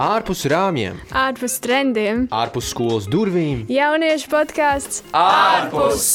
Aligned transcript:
ārpus 0.00 0.46
rāmjiem, 0.48 0.96
ārpus 1.12 1.58
trendiem, 1.60 2.22
ārpus 2.32 2.70
skolas 2.72 3.04
durvīm. 3.10 3.66
Jauniešu 3.68 4.30
podkāsts 4.32 5.02
ārpus! 5.12 6.06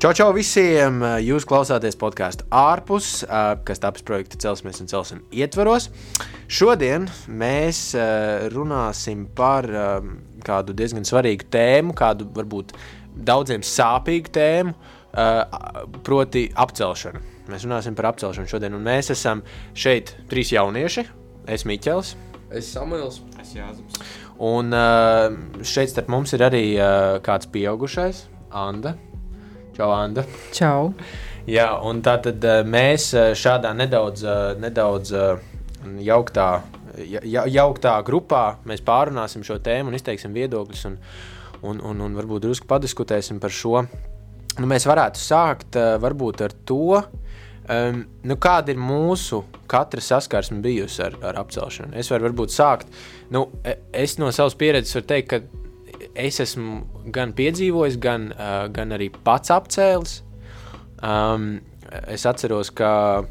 Čau, 0.00 0.12
čau 0.16 0.32
visiem! 0.36 1.04
Jūs 1.24 1.44
klausāties 1.48 1.96
podkāstu 2.00 2.48
ārpus, 2.48 3.20
kas 3.68 3.84
taps 3.84 4.04
projekta 4.06 4.40
Celsmes 4.40 4.80
un 4.80 4.88
Celsim 4.88 5.24
ietvaros. 5.28 5.90
Šodien 6.48 7.10
mēs 7.28 7.90
runāsim 8.56 9.28
par 9.36 9.68
kādu 10.46 10.76
diezgan 10.76 11.04
svarīgu 11.04 11.52
tēmu, 11.52 11.96
kādu 11.96 12.32
varbūt 12.36 12.78
daudziem 13.16 13.62
sāpīgu 13.64 14.28
tēmu, 14.36 14.74
proti 16.06 16.46
apcelšanu. 16.52 17.22
Mēs 17.46 17.64
runāsim 17.64 17.96
par 17.96 18.10
apcelšanu 18.10 18.50
šodien, 18.50 18.74
un 18.76 18.84
mēs 18.84 19.12
esam 19.14 19.42
šeit 19.76 20.14
trīs 20.30 20.52
jaunieši. 20.52 21.06
Es 21.48 21.64
Miķels. 21.68 22.14
Es 22.50 22.68
Samuēls. 22.74 23.20
Es 23.40 23.54
Jāzems. 23.54 24.00
Un 24.42 24.74
šeit 25.64 25.92
starp 25.92 26.10
mums 26.12 26.34
ir 26.36 26.44
arī 26.44 26.64
kāds 27.24 27.48
pieaugušais, 27.52 28.26
Anna. 28.52 28.96
Čau, 29.76 29.88
Anna. 29.94 30.26
Čau. 30.56 30.90
Jā, 31.46 31.70
un 31.86 32.02
tā 32.04 32.16
tad 32.24 32.42
mēs 32.66 33.12
šādā 33.38 33.70
nedaudz, 33.78 34.26
nedaudz 34.58 35.14
jauktā, 36.02 36.48
ja, 37.06 37.46
jauktā 37.46 37.94
grupā 38.04 38.44
pārunāsim 38.66 39.46
šo 39.46 39.60
tēmu 39.62 39.92
un 39.92 39.98
izteiksim 39.98 40.34
viedokļus. 40.36 40.84
Un, 40.90 40.98
un, 41.62 41.80
un, 41.80 42.02
un 42.08 42.18
varbūt 42.18 42.44
drusku 42.44 42.68
padiskutēsim 42.68 43.40
par 43.40 43.54
šo. 43.54 43.86
Nu, 44.56 44.68
mēs 44.70 44.86
varētu 44.88 45.20
sākt 45.20 45.76
varbūt 46.00 46.42
ar 46.46 46.54
to, 46.68 47.02
um, 47.68 48.00
nu, 48.24 48.36
kāda 48.40 48.72
ir 48.72 48.80
mūsu 48.80 49.42
katra 49.68 50.00
saskarsme 50.00 50.62
bijusi 50.64 51.02
ar, 51.04 51.18
ar 51.26 51.40
apcelšanu. 51.42 51.92
Es 51.98 52.10
varu 52.12 52.30
varbūt 52.30 52.54
sākt, 52.54 52.90
nu, 53.34 53.46
es 53.92 54.16
no 54.22 54.30
savas 54.32 54.56
pieredzes 54.58 54.96
varu 54.96 55.10
teikt, 55.12 55.34
ka 55.34 56.06
es 56.16 56.40
esmu 56.40 57.10
gan 57.12 57.34
piedzīvojis, 57.36 57.98
gan, 58.00 58.30
uh, 58.32 58.66
gan 58.72 58.96
arī 58.96 59.10
pats 59.24 59.52
apcēlis. 59.52 60.20
Um, 61.04 61.58
es 62.08 62.24
atceros, 62.28 62.72
ka, 62.74 63.24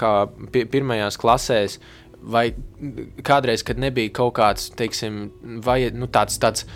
ka 0.00 0.12
pirmajās 0.52 1.18
klasēs, 1.20 1.78
vai 2.22 2.48
kādreiz, 3.26 3.64
kad 3.66 3.80
nebija 3.82 4.12
kaut 4.14 4.36
kāds, 4.38 4.70
teiksim, 4.78 5.26
vai, 5.64 5.84
nu, 5.94 6.08
tāds, 6.12 6.38
tāds 6.42 6.66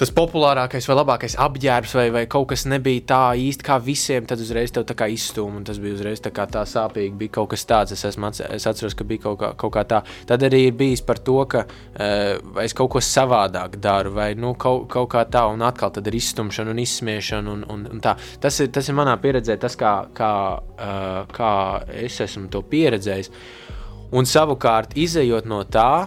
tas 0.00 0.10
populārākais 0.14 0.88
vai 0.90 0.96
labākais 0.98 1.36
apģērbs, 1.40 1.92
vai, 1.98 2.06
vai 2.14 2.22
kaut 2.30 2.48
kas 2.50 2.64
nebija 2.70 3.04
tā 3.12 3.20
īsti 3.38 3.66
kā 3.66 3.76
visiem, 3.82 4.26
tad 4.26 4.42
uzreiz 4.42 4.72
tev 4.74 4.86
tā 4.88 4.96
kā 4.98 5.06
izstūma, 5.12 5.62
tas 5.66 5.78
bija 5.82 5.94
uzreiz 5.98 6.22
tā 6.22 6.32
tā 6.34 6.64
sāpīgi. 6.66 7.14
Bija 7.18 7.36
kaut 7.38 7.52
kas 7.52 7.66
tāds, 7.68 7.94
es, 7.94 8.02
esmu, 8.10 8.32
es 8.34 8.66
atceros, 8.66 8.96
ka 8.98 9.06
bija 9.06 9.26
kaut 9.28 9.38
kā, 9.42 9.52
kaut 9.60 9.74
kā 9.76 9.84
tā. 9.88 10.00
Tad 10.26 10.46
arī 10.46 10.64
ir 10.68 10.78
bijis 10.78 11.04
par 11.06 11.20
to, 11.22 11.36
ka 11.50 11.64
uh, 11.66 12.58
es 12.64 12.74
kaut 12.76 12.90
ko 12.96 13.02
savādāk 13.04 13.78
daru, 13.82 14.14
vai 14.18 14.32
nu, 14.38 14.54
kaut, 14.58 14.88
kaut 14.92 15.10
kā 15.14 15.24
tā, 15.30 15.44
un 15.52 15.62
atkal 15.66 15.94
tad 15.94 16.10
ir 16.10 16.18
izstumšana 16.18 16.74
un 16.74 16.82
izsmiešana. 16.82 17.54
Un, 17.54 17.62
un, 17.70 17.86
un 17.94 18.02
tā. 18.02 18.16
tas, 18.42 18.58
ir, 18.64 18.72
tas 18.74 18.88
ir 18.90 18.98
manā 18.98 19.14
pieredzē, 19.22 19.58
tas, 19.62 19.78
kā, 19.78 19.94
kā, 20.16 20.32
uh, 20.74 21.22
kā 21.34 21.54
es 22.02 22.18
esmu 22.24 22.50
to 22.50 22.64
pieredzējis. 22.66 23.30
Un 24.14 24.26
savukārt, 24.30 24.98
izējot 25.00 25.46
no 25.50 25.62
tā, 25.66 26.06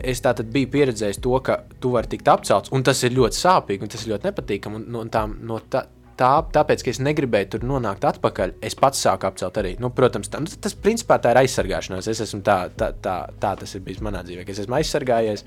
es 0.00 0.22
tātad 0.24 0.50
biju 0.52 0.70
pieredzējis 0.72 1.20
to, 1.22 1.34
ka 1.44 1.62
tu 1.80 1.92
vari 1.96 2.10
tikt 2.12 2.30
apcelts, 2.32 2.72
un 2.72 2.84
tas 2.86 3.02
ir 3.06 3.16
ļoti 3.16 3.38
sāpīgi, 3.38 3.84
un 3.84 3.92
tas 3.92 4.04
ir 4.04 4.14
ļoti 4.14 4.30
nepatīkami. 4.30 4.80
Un, 4.80 4.86
no 4.94 5.04
tā, 5.12 5.26
no 5.28 5.58
tā, 5.72 5.84
tā, 6.18 6.30
tāpēc, 6.54 6.84
ka 6.84 6.92
es 6.92 7.00
negribēju 7.02 7.50
tur 7.54 7.66
nonākt 7.66 8.04
atpakaļ, 8.08 8.54
es 8.64 8.76
pats 8.78 9.02
sāku 9.04 9.28
apcelt 9.28 9.58
arī. 9.60 9.74
Nu, 9.82 9.90
protams, 9.94 10.30
tā, 10.32 10.40
nu, 10.42 10.50
tas 10.64 10.74
principā 10.78 11.18
tā 11.22 11.34
ir 11.34 11.42
aizsargāšanās. 11.42 12.08
Es 12.10 12.22
esmu 12.24 12.42
tā, 12.46 12.58
tā, 12.78 12.92
tā, 13.04 13.16
tā 13.42 13.52
tas 13.60 13.76
ir 13.76 13.84
bijis 13.86 14.02
manā 14.04 14.22
dzīvē, 14.26 14.46
ka 14.46 14.54
es 14.54 14.62
esmu 14.64 14.78
aizsargājies, 14.78 15.44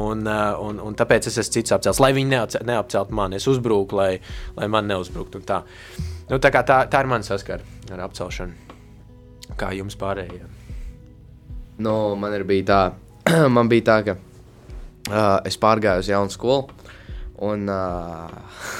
un, 0.00 0.26
un, 0.26 0.82
un 0.84 0.98
tāpēc 0.98 1.30
es 1.30 1.38
esmu 1.42 1.58
cits 1.58 1.76
apcelts, 1.76 2.02
lai 2.02 2.12
viņi 2.16 2.42
neapceltu 2.70 3.16
mani. 3.16 3.40
Es 3.40 3.48
uzbruku, 3.50 3.98
lai, 4.00 4.10
lai 4.58 4.70
man 4.72 4.90
neuzbruktu. 4.90 5.42
Tā. 5.48 5.62
Nu, 6.30 6.40
tā, 6.40 6.52
tā, 6.62 6.84
tā 6.90 7.04
ir 7.04 7.10
mana 7.10 7.26
saskara 7.26 7.64
ar 7.92 8.06
apcelšanu. 8.08 8.76
Kā 9.60 9.74
jums 9.76 9.96
pārējiem? 10.00 10.52
Nu, 11.84 12.14
man 12.18 12.34
ir 12.36 12.44
bijis 12.46 12.68
tā, 12.70 12.80
man 13.56 13.70
bija 13.72 13.86
tā, 13.88 13.98
ka 14.04 14.16
uh, 14.16 15.38
es 15.48 15.56
pārgāju 15.60 16.04
uz 16.04 16.10
jaunu 16.10 16.32
skolu. 16.32 16.68
Un 17.44 17.68
uh, 17.72 18.30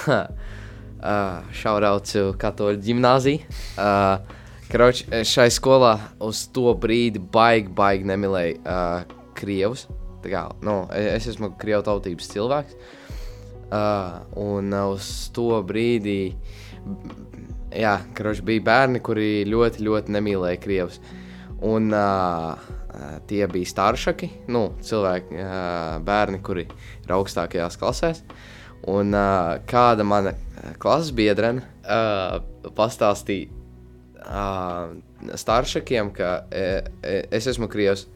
uh, 0.15 1.45
šauraucu 1.55 2.31
katoļu 2.41 2.81
ģimnāziju. 2.85 3.55
Uh, 3.75 4.41
Kroč, 4.65 5.03
šai 5.29 5.51
skolā 5.53 5.91
uz 6.25 6.39
to 6.53 6.71
brīdi 6.81 7.19
baigi, 7.21 7.69
baigi 7.77 8.07
nemīlēju 8.09 8.55
uh, 8.65 9.17
krievus. 9.37 9.85
Kā, 10.25 10.47
nu, 10.65 10.79
es 10.97 11.27
esmu 11.29 11.51
krievu 11.61 11.83
tautības 11.85 12.31
cilvēks. 12.31 12.77
Uh, 13.65 14.23
un 14.41 14.73
uz 14.73 15.09
to 15.33 15.59
brīdi 15.65 16.33
jā, 17.75 17.93
kroč, 18.17 18.41
bija 18.45 18.65
bērni, 18.65 19.01
kuri 19.05 19.45
ļoti, 19.49 19.85
ļoti 19.85 20.17
nemīlēja 20.17 20.61
krievus. 20.63 20.97
Un 21.65 21.93
uh, 21.93 22.57
tie 23.29 23.47
bija 23.51 23.71
staršaki, 23.71 24.29
nu, 24.53 24.67
cilvēki, 24.85 25.39
bērni, 26.05 26.41
kuri 26.45 26.65
ir 26.67 27.15
augstākajās 27.17 27.79
klasēs. 27.81 28.23
Un 28.91 29.15
uh, 29.17 29.55
kāda 29.65 30.05
mana 30.05 30.35
klases 30.81 31.11
biedrene 31.15 31.61
pastāstīja 32.75 33.49
staršakiem, 35.37 36.11
ka 36.13 36.45
es 36.51 37.47
esmu 37.49 37.69
krievs. 37.71 38.07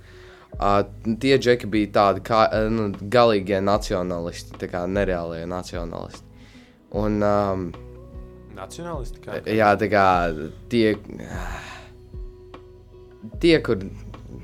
Uh, 0.60 0.82
tie 1.22 1.38
džeki 1.38 1.68
bija 1.70 1.92
tādi 1.94 2.24
kā 2.26 2.40
nu, 2.74 2.90
galīgie 3.14 3.60
nacionālisti, 3.62 4.58
tā 4.60 4.68
kā 4.72 4.82
nereālie 4.90 5.46
nacionālisti. 5.48 6.26
Un, 6.98 7.22
um, 7.24 7.70
Nacionālisti? 8.58 9.22
Kā? 9.24 9.38
Jā, 9.48 9.70
tā 9.80 9.88
kā 9.88 10.06
tie, 10.72 10.98
tie 13.40 13.60
kur 13.64 13.86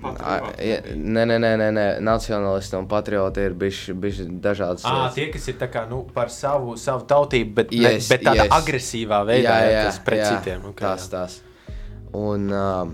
Nē, 0.03 1.23
nē, 1.25 1.37
nē, 1.39 1.51
nē, 1.57 1.69
nē. 1.73 1.85
nacionālisti 2.03 2.77
un 2.77 2.87
patrioti 2.91 3.45
ir 3.47 3.55
bijuši 3.57 3.95
dažādas 4.43 4.85
lietas. 4.85 5.15
Tie, 5.15 5.27
kas 5.33 5.47
ir 5.49 5.57
kā, 5.71 5.85
nu, 5.89 6.03
par 6.13 6.29
savu, 6.33 6.75
savu 6.79 7.07
tautību, 7.09 7.53
bet, 7.57 7.73
yes, 7.73 8.05
ne, 8.05 8.13
bet 8.13 8.25
tādā 8.27 8.45
yes. 8.45 8.55
agresīvā 8.59 9.21
veidā, 9.27 9.57
jā, 9.63 9.73
jā, 9.73 9.83
tas 9.89 9.99
pret 10.05 10.21
jā, 10.21 10.31
citiem. 10.35 10.69
Okay, 10.71 10.85
tās, 10.85 11.09
tās. 11.09 11.39
Un 12.15 12.47
uh, 12.53 12.85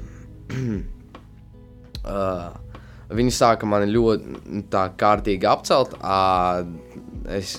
uh, 2.15 2.49
viņi 3.11 3.35
sāka 3.35 3.69
mani 3.69 3.91
ļoti 3.91 4.63
tā 4.71 4.87
kārtīgi 4.97 5.49
apcelt. 5.49 5.97
Uh, 5.99 6.63
es, 7.33 7.57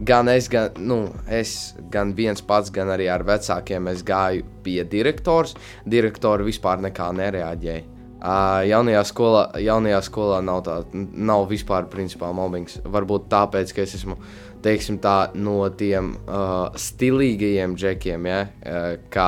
gan 0.00 0.30
es, 0.32 0.48
gan, 0.52 0.72
nu, 0.80 1.04
es, 1.28 1.74
gan 1.92 2.14
viens 2.16 2.42
pats, 2.46 2.72
gan 2.74 2.92
arī 2.94 3.10
ar 3.12 3.26
vecākiem, 3.28 3.90
es 3.92 4.04
gāju 4.06 4.46
pie 4.64 4.80
direktors. 4.88 5.56
Direktori 5.84 6.46
vispār 6.48 6.82
nekā 6.88 7.10
nereaģēja. 7.20 7.88
Jaunajā, 8.22 9.02
skolā, 9.08 9.42
jaunajā 9.58 9.98
skolā 10.06 10.38
nav 10.46 10.60
tā, 10.66 10.76
nav 10.94 11.48
vispār 11.50 11.88
principā 11.90 12.28
mobbings. 12.34 12.78
Varbūt 12.86 13.26
tāpēc, 13.32 13.72
ka 13.74 13.82
es 13.82 13.96
esmu 13.98 14.14
teiksim, 14.62 15.00
tā, 15.02 15.32
no 15.34 15.56
tiem 15.74 16.12
uh, 16.22 16.68
stilīgajiem 16.78 17.74
džekiem, 17.74 18.28
ja? 18.30 18.44
uh, 18.46 18.92
kā, 19.10 19.26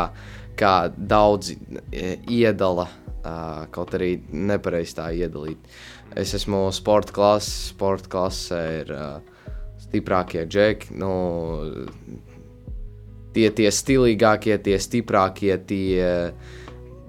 kā 0.55 0.75
daudzi 0.95 1.59
iedala, 2.31 2.87
uh, 2.87 3.65
kaut 3.75 3.97
arī 3.99 4.15
nepareizi 4.31 4.99
tā 5.01 5.11
iedalīt. 5.11 5.75
Es 6.15 6.37
esmu 6.39 6.69
sporta 6.71 7.17
klases, 7.17 7.73
sporta 7.73 8.11
klasē 8.15 8.63
ir 8.79 8.95
uh, 8.95 9.51
stiprākie 9.89 10.47
džeki. 10.47 10.95
Nu, 11.03 11.11
tie, 13.35 13.51
tie 13.51 13.71
stilīgākie, 13.75 14.55
tie 14.63 14.79
stiprākie, 14.79 15.57
tie, 15.67 16.11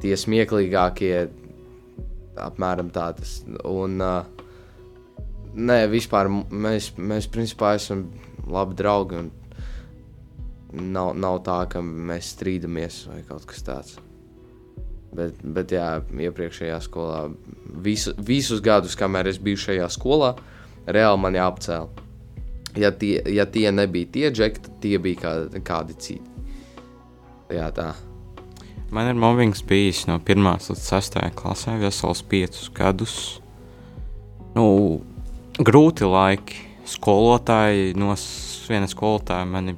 tie 0.01 0.17
smieklīgākie 0.17 1.44
apmēram 2.41 2.91
tā 2.93 3.09
tas. 3.17 3.37
Un, 3.67 3.99
uh, 4.03 4.45
nē, 5.55 5.85
vispār 5.91 6.29
mēs, 6.29 6.91
mēs 6.97 7.29
principā 7.31 7.75
esam 7.79 8.07
labi 8.47 8.77
draugi. 8.79 9.25
Nav, 10.75 11.13
nav 11.15 11.39
tā, 11.45 11.61
ka 11.71 11.79
mēs 11.81 12.33
strīdamies 12.35 13.05
vai 13.07 13.21
kaut 13.27 13.45
kas 13.47 13.63
tāds. 13.63 13.95
Bet, 15.15 15.37
bet 15.55 15.71
jā, 15.71 16.01
iepriekšējā 16.11 16.79
skolā, 16.83 17.21
visu, 17.85 18.11
visus 18.19 18.59
gadus, 18.63 18.97
kamēr 18.99 19.29
es 19.31 19.39
biju 19.39 19.61
šajā 19.69 19.87
skolā, 19.93 20.33
reāli 20.91 21.21
mani 21.23 21.39
apcēla. 21.39 22.03
Ja 22.75 22.91
tie, 22.91 23.21
ja 23.31 23.45
tie 23.47 23.69
nebija 23.71 24.09
tie 24.11 24.31
džekti, 24.35 24.73
tie 24.83 24.97
bija 24.99 25.21
kādi, 25.21 25.61
kādi 25.63 25.95
citi. 25.95 26.49
Jā, 27.55 27.69
tā. 27.71 27.93
Man 28.93 29.09
ir 29.09 29.17
mobbings 29.17 29.63
bijis 29.65 30.03
no 30.05 30.19
1 30.21 30.45
līdz 30.45 30.83
6 30.85 31.17
klasē, 31.39 31.79
vesels 31.81 32.21
5 32.29 32.59
gadus. 32.75 33.15
Nu, 34.55 35.01
grūti 35.57 36.05
laiki. 36.05 36.61
Skolotāji, 36.85 37.95
no 37.97 38.13
viena 38.69 38.85
skolotāja 38.85 39.47
mani 39.49 39.73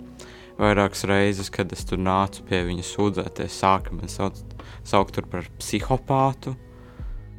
vairākas 0.57 1.05
reizes, 1.07 1.47
kad 1.53 1.71
es 1.71 1.85
tur 1.87 2.01
nācu 2.03 2.43
pie 2.49 2.59
viņa 2.67 2.83
sūdzēties, 2.83 3.59
sāka 3.61 3.95
man 3.95 4.11
sauc, 4.11 4.41
saukt 4.83 5.15
tur 5.15 5.29
par 5.31 5.47
psihopātu. 5.61 6.57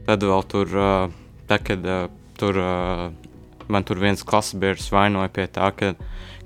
Tad 0.09 0.25
vēl 0.25 0.47
tur, 0.49 0.73
tā, 1.50 1.59
kad 1.61 1.85
tur, 2.41 2.62
man 3.69 3.85
tur 3.85 4.00
viens 4.00 4.25
klases 4.25 4.56
biedrs 4.56 4.88
vainoja 4.94 5.29
pie 5.37 5.44
tā, 5.53 5.69
ka, 5.76 5.93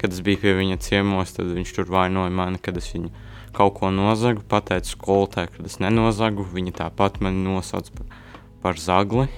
kad 0.02 0.10
es 0.10 0.24
biju 0.24 0.42
pie 0.42 0.56
viņa 0.58 0.80
ciemos, 0.82 1.36
tad 1.36 1.54
viņš 1.54 1.76
tur 1.78 1.94
vainoja 1.94 2.34
mani, 2.34 2.58
kad 2.58 2.80
es 2.80 2.90
viņu 2.90 3.12
kaut 3.52 3.76
ko 3.78 3.90
nozagu, 3.92 4.42
pateicu 4.48 4.94
skolotāju, 4.96 5.52
kad 5.56 5.68
es 5.68 5.78
nenozagu, 5.82 6.44
viņa 6.48 6.74
tāpat 6.82 7.20
mani 7.24 7.44
nosauc 7.44 7.90
par, 7.96 8.18
par 8.64 8.80
zagli. 8.80 9.28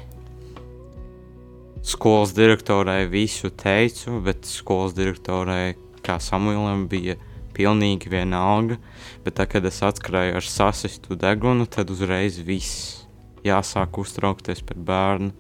Skolas 1.85 2.33
direktorai 2.37 3.05
visu 3.11 3.51
teicu, 3.51 4.21
bet 4.25 4.47
skolas 4.49 4.95
direktorai 4.97 5.75
kā 6.05 6.19
Samuēlam 6.21 6.87
bija 6.89 7.17
pilnīgi 7.55 8.11
vienalga, 8.11 8.79
bet 9.25 9.39
tā, 9.39 9.47
kad 9.51 9.65
es 9.69 9.81
atskrēju 9.85 10.39
ar 10.39 10.47
sasistu 10.47 11.19
degunu, 11.19 11.67
tad 11.71 11.93
uzreiz 11.95 12.41
viss 12.43 13.05
jāsāk 13.45 14.01
uztraukties 14.01 14.65
par 14.67 14.81
bērnu. 14.89 15.33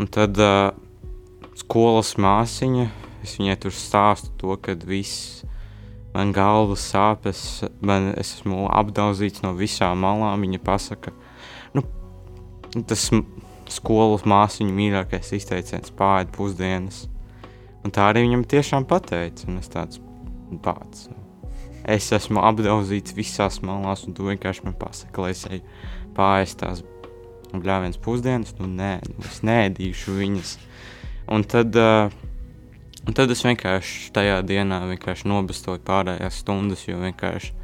Un 0.00 0.08
tad 0.08 0.38
uh, 0.40 0.70
skolas 1.58 2.14
māsiņa, 2.20 2.86
es 3.24 3.36
viņai 3.36 3.58
tur 3.60 3.74
stāstu 3.76 4.32
to, 4.40 4.56
ka 4.62 4.76
viss 4.88 5.42
man 6.14 6.32
galva 6.34 6.76
sāpes, 6.78 7.62
man 7.80 8.10
es 8.16 8.34
esmu 8.38 8.66
apdaudzīts 8.72 9.44
no 9.44 9.54
visām 9.58 10.02
malām. 10.04 10.42
Viņa 10.46 10.60
pasaka, 10.66 11.14
nu, 11.76 11.84
tas 12.88 13.08
skolas 13.70 14.26
māsiņu 14.28 14.74
mīļākais 14.74 15.34
izteiciens 15.38 15.94
pāri 15.96 16.30
pusdienas. 16.34 17.04
Un 17.84 17.94
tā 17.94 18.10
arī 18.10 18.26
viņam 18.26 18.44
tiešām 18.50 18.86
pateica. 18.88 19.46
Un 19.48 19.60
es 19.62 19.70
tāds 19.72 20.00
pats. 20.64 21.08
Es 21.88 22.10
esmu 22.12 22.42
apdaudzīts 22.44 23.16
visās 23.16 23.60
malās, 23.64 24.04
un 24.06 24.14
tu 24.16 24.26
vienkārši 24.26 24.66
man 24.66 24.74
pasaki, 24.78 25.22
lai 25.22 25.30
es 25.32 25.46
eju 25.48 25.62
pāri 26.16 26.58
tās 26.60 26.82
bļāvienas 27.54 28.00
pusdienas. 28.02 28.52
Nu, 28.58 28.68
nē, 28.68 28.92
nu, 29.08 29.22
es 29.26 29.40
nēdīšu 29.46 30.18
viņas. 30.18 30.56
Un 31.30 31.46
tad, 31.48 31.76
uh, 31.78 32.12
un 33.06 33.16
tad 33.16 33.32
es 33.32 33.44
vienkārši 33.46 34.10
tajā 34.16 34.40
dienā 34.46 34.82
vienkārši 34.92 35.28
nobestoju 35.30 35.82
pārējās 35.86 36.42
stundas, 36.42 36.86
jo 36.88 37.00
vienkārši 37.00 37.54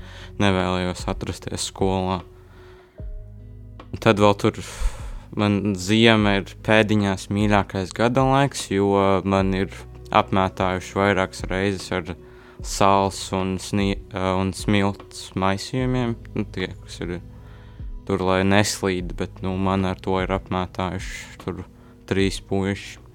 nevēlējos 0.43 1.07
atrasties 1.13 1.69
skolā. 1.71 2.21
Un 3.87 4.03
tad 4.03 4.21
vēl 4.21 4.35
tur 4.41 4.61
man 5.37 5.77
ziema 5.79 6.39
ir 6.41 6.57
pēdiņās 6.67 7.29
mīļākais 7.33 7.93
gada 7.97 8.25
laiks, 8.27 8.69
jo 8.73 8.91
man 9.25 9.55
ir 9.57 9.73
apmētājuši 10.15 10.99
vairākas 10.99 11.45
reizes 11.51 11.93
ar 11.95 12.13
sāls 12.65 13.21
un, 13.37 13.57
snie, 13.63 13.97
un 14.15 14.53
smilts 14.57 15.31
maisījumiem. 15.39 16.17
Nu, 16.35 16.47
tie, 16.53 16.71
kas 16.85 17.01
ir 17.05 17.19
tur, 18.07 18.23
lai 18.23 18.43
neslīd, 18.47 19.17
bet 19.19 19.43
nu, 19.45 19.57
man 19.59 19.87
ar 19.89 20.01
to 20.01 20.21
ir 20.23 20.33
apmētājuši 20.37 21.41
tur 21.43 21.65
trīs 22.09 22.41
puiši. 22.41 23.06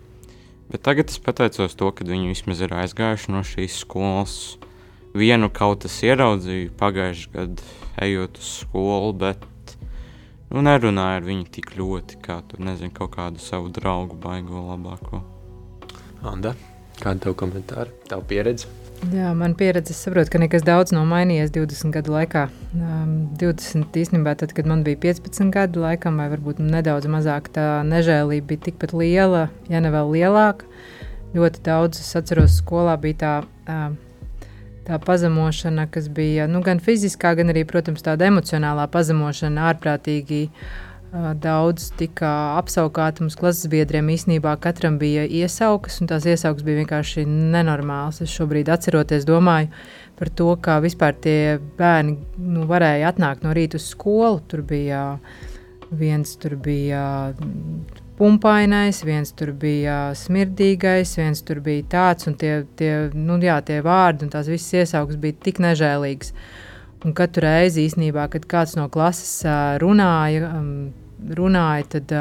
Bet 0.72 0.86
tagad 0.88 1.12
es 1.12 1.20
pateicos 1.20 1.76
to, 1.76 1.90
ka 1.92 2.06
viņi 2.08 2.32
vismaz 2.32 2.62
ir 2.64 2.72
aizgājuši 2.72 3.34
no 3.34 3.44
šīs 3.44 3.82
skolas. 3.84 4.36
Vienu 5.12 5.50
kaut 5.52 5.84
kas 5.84 5.98
ieraudzīju 6.08 6.72
pagājušajā 6.80 7.34
gadā, 7.36 7.66
ejot 8.08 8.40
uz 8.40 8.52
skolu, 8.62 9.12
bet 9.20 9.44
nu, 10.48 10.64
nerunāju 10.64 11.20
ar 11.20 11.28
viņu 11.28 11.50
tik 11.60 11.74
ļoti, 11.76 12.22
kā 12.24 12.40
tur 12.48 12.64
nezinu, 12.64 12.96
kaut 12.96 13.18
kādu 13.18 13.44
savu 13.44 13.68
draugu 13.76 14.16
baigo 14.16 14.64
labāko. 14.72 15.26
Anda. 16.24 16.56
Kāda 17.00 17.28
tev 17.28 17.36
komentāra, 17.40 17.90
tev 18.10 18.24
pieredze? 18.30 18.70
Jā, 19.10 19.32
man 19.34 19.56
pieredze, 19.58 19.96
es 19.96 20.02
saprotu, 20.06 20.30
ka 20.30 20.40
nekas 20.42 20.62
daudz 20.62 20.92
nav 20.94 21.08
mainījies 21.10 21.50
20 21.56 21.94
gadu 21.96 22.14
laikā. 22.14 22.44
Um, 22.78 23.16
20 23.42 23.98
īstenībā, 23.98 24.36
tad, 24.38 24.54
kad 24.54 24.70
man 24.70 24.84
bija 24.86 25.00
15 25.08 25.50
gadu 25.56 25.82
laikam, 25.82 26.20
vai 26.22 26.28
varbūt 26.30 26.62
nedaudz 26.62 27.10
mazāk, 27.10 27.50
tā 27.56 27.82
nežēlība 27.88 28.52
bija 28.52 28.68
tikpat 28.68 28.94
liela, 28.94 29.48
ja 29.74 29.82
ne 29.82 29.90
vēl 29.94 30.14
lielāka. 30.14 30.70
Ļoti 31.34 31.64
daudz, 31.66 32.04
es 32.04 32.14
atceros, 32.20 32.60
skolā 32.62 32.94
bija 33.02 33.18
tā, 33.24 33.34
um, 33.74 33.98
tā 34.86 35.02
pazemošana, 35.02 35.88
kas 35.90 36.12
bija 36.12 36.46
nu, 36.52 36.62
gan 36.62 36.84
fiziskā, 36.84 37.34
gan 37.40 37.50
arī, 37.56 37.66
protams, 37.66 38.06
tāda 38.06 38.30
emocionālā 38.30 38.86
pazemošana 38.94 39.72
ārprātīgi. 39.72 40.46
Uh, 40.52 40.91
Daudz 41.12 41.90
tika 42.00 42.30
apskaukāti 42.56 43.26
mums 43.26 43.36
klases 43.36 43.68
biedriem. 43.72 44.08
Īsnībā 44.14 44.54
katram 44.64 44.96
bija 45.02 45.26
iesaukas, 45.28 45.98
un 46.00 46.08
tās 46.08 46.24
iesaukas 46.24 46.64
bija 46.64 46.80
vienkārši 46.80 47.26
nenormālas. 47.28 48.22
Es 48.24 48.32
šobrīd 48.32 48.72
atceroties, 48.72 49.28
domāju 49.28 49.68
par 50.16 50.32
to, 50.40 50.54
kā 50.64 50.78
vispār 50.80 51.18
tie 51.20 51.58
bērni 51.80 52.16
nu, 52.40 52.64
varēja 52.70 53.12
atnākt 53.12 53.44
no 53.44 53.52
rīta 53.58 53.76
uz 53.76 53.90
skolu. 53.92 54.40
Tur 54.48 54.64
bija 54.64 55.02
viens, 55.92 56.32
tur 56.40 56.56
bija 56.56 57.04
pumpainais, 58.16 59.04
viens 59.04 59.36
tur 59.36 59.52
bija 59.52 60.14
smirdīgais, 60.16 61.18
viens 61.20 61.44
tur 61.44 61.60
bija 61.66 61.90
tāds, 61.92 62.32
un 62.32 62.40
tie, 62.40 62.62
tie, 62.80 62.94
nu, 63.18 63.36
jā, 63.44 63.60
tie 63.68 63.82
vārdi 63.84 64.30
un 64.30 64.32
tās 64.32 64.48
visas 64.48 64.86
iesaukas 64.86 65.20
bija 65.20 65.44
tik 65.44 65.60
nežēlīgas. 65.60 66.32
Un 67.02 67.16
katru 67.18 67.48
reizi 67.48 67.88
īsnībā, 67.88 68.28
kad 68.30 68.46
kāds 68.46 68.76
no 68.78 68.86
klases 68.94 69.42
runāja, 69.82 70.52
runāja, 71.38 71.88
tad 71.98 72.14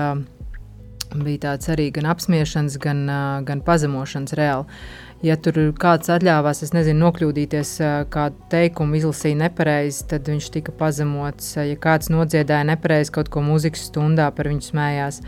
bija 1.21 1.43
tāds 1.43 1.69
arī 1.73 1.91
gan 1.93 2.09
apspiešanas, 2.13 2.79
gan, 2.81 3.05
gan 3.45 3.61
pazemošanas 3.67 4.37
reāli. 4.39 4.81
Ja 5.21 5.37
tur 5.37 5.59
kāds 5.77 6.09
atļāvās, 6.09 6.63
es 6.65 6.73
nezinu, 6.73 7.03
nokļūdīties, 7.05 7.75
kādu 8.09 8.47
teikumu 8.53 8.97
izlasīja 8.97 9.43
nepareizi, 9.43 10.07
tad 10.09 10.31
viņš 10.33 10.49
tika 10.55 10.73
pazemots. 10.73 11.59
Ja 11.61 11.77
kāds 11.77 12.09
nodziedāja 12.09 12.65
nepareizi 12.71 13.13
kaut 13.19 13.29
ko 13.29 13.45
mūzikas 13.45 13.91
stundā, 13.91 14.31
par 14.33 14.49
viņu 14.49 14.71
smējās. 14.71 15.21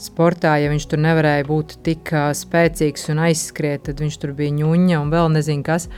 Sportā, 0.00 0.56
ja 0.58 0.72
viņš 0.72 0.88
tur 0.90 1.02
nevarēja 1.04 1.44
būt 1.46 1.76
tik 1.86 2.08
spēcīgs 2.40 3.10
un 3.12 3.20
aizskriet, 3.28 3.84
tad 3.90 4.00
viņš 4.00 4.16
tur 4.22 4.32
bija 4.38 4.56
ņuņa 4.56 5.02
un 5.02 5.12
vēl 5.12 5.28
nezinu 5.36 5.66
kas. 5.66 5.90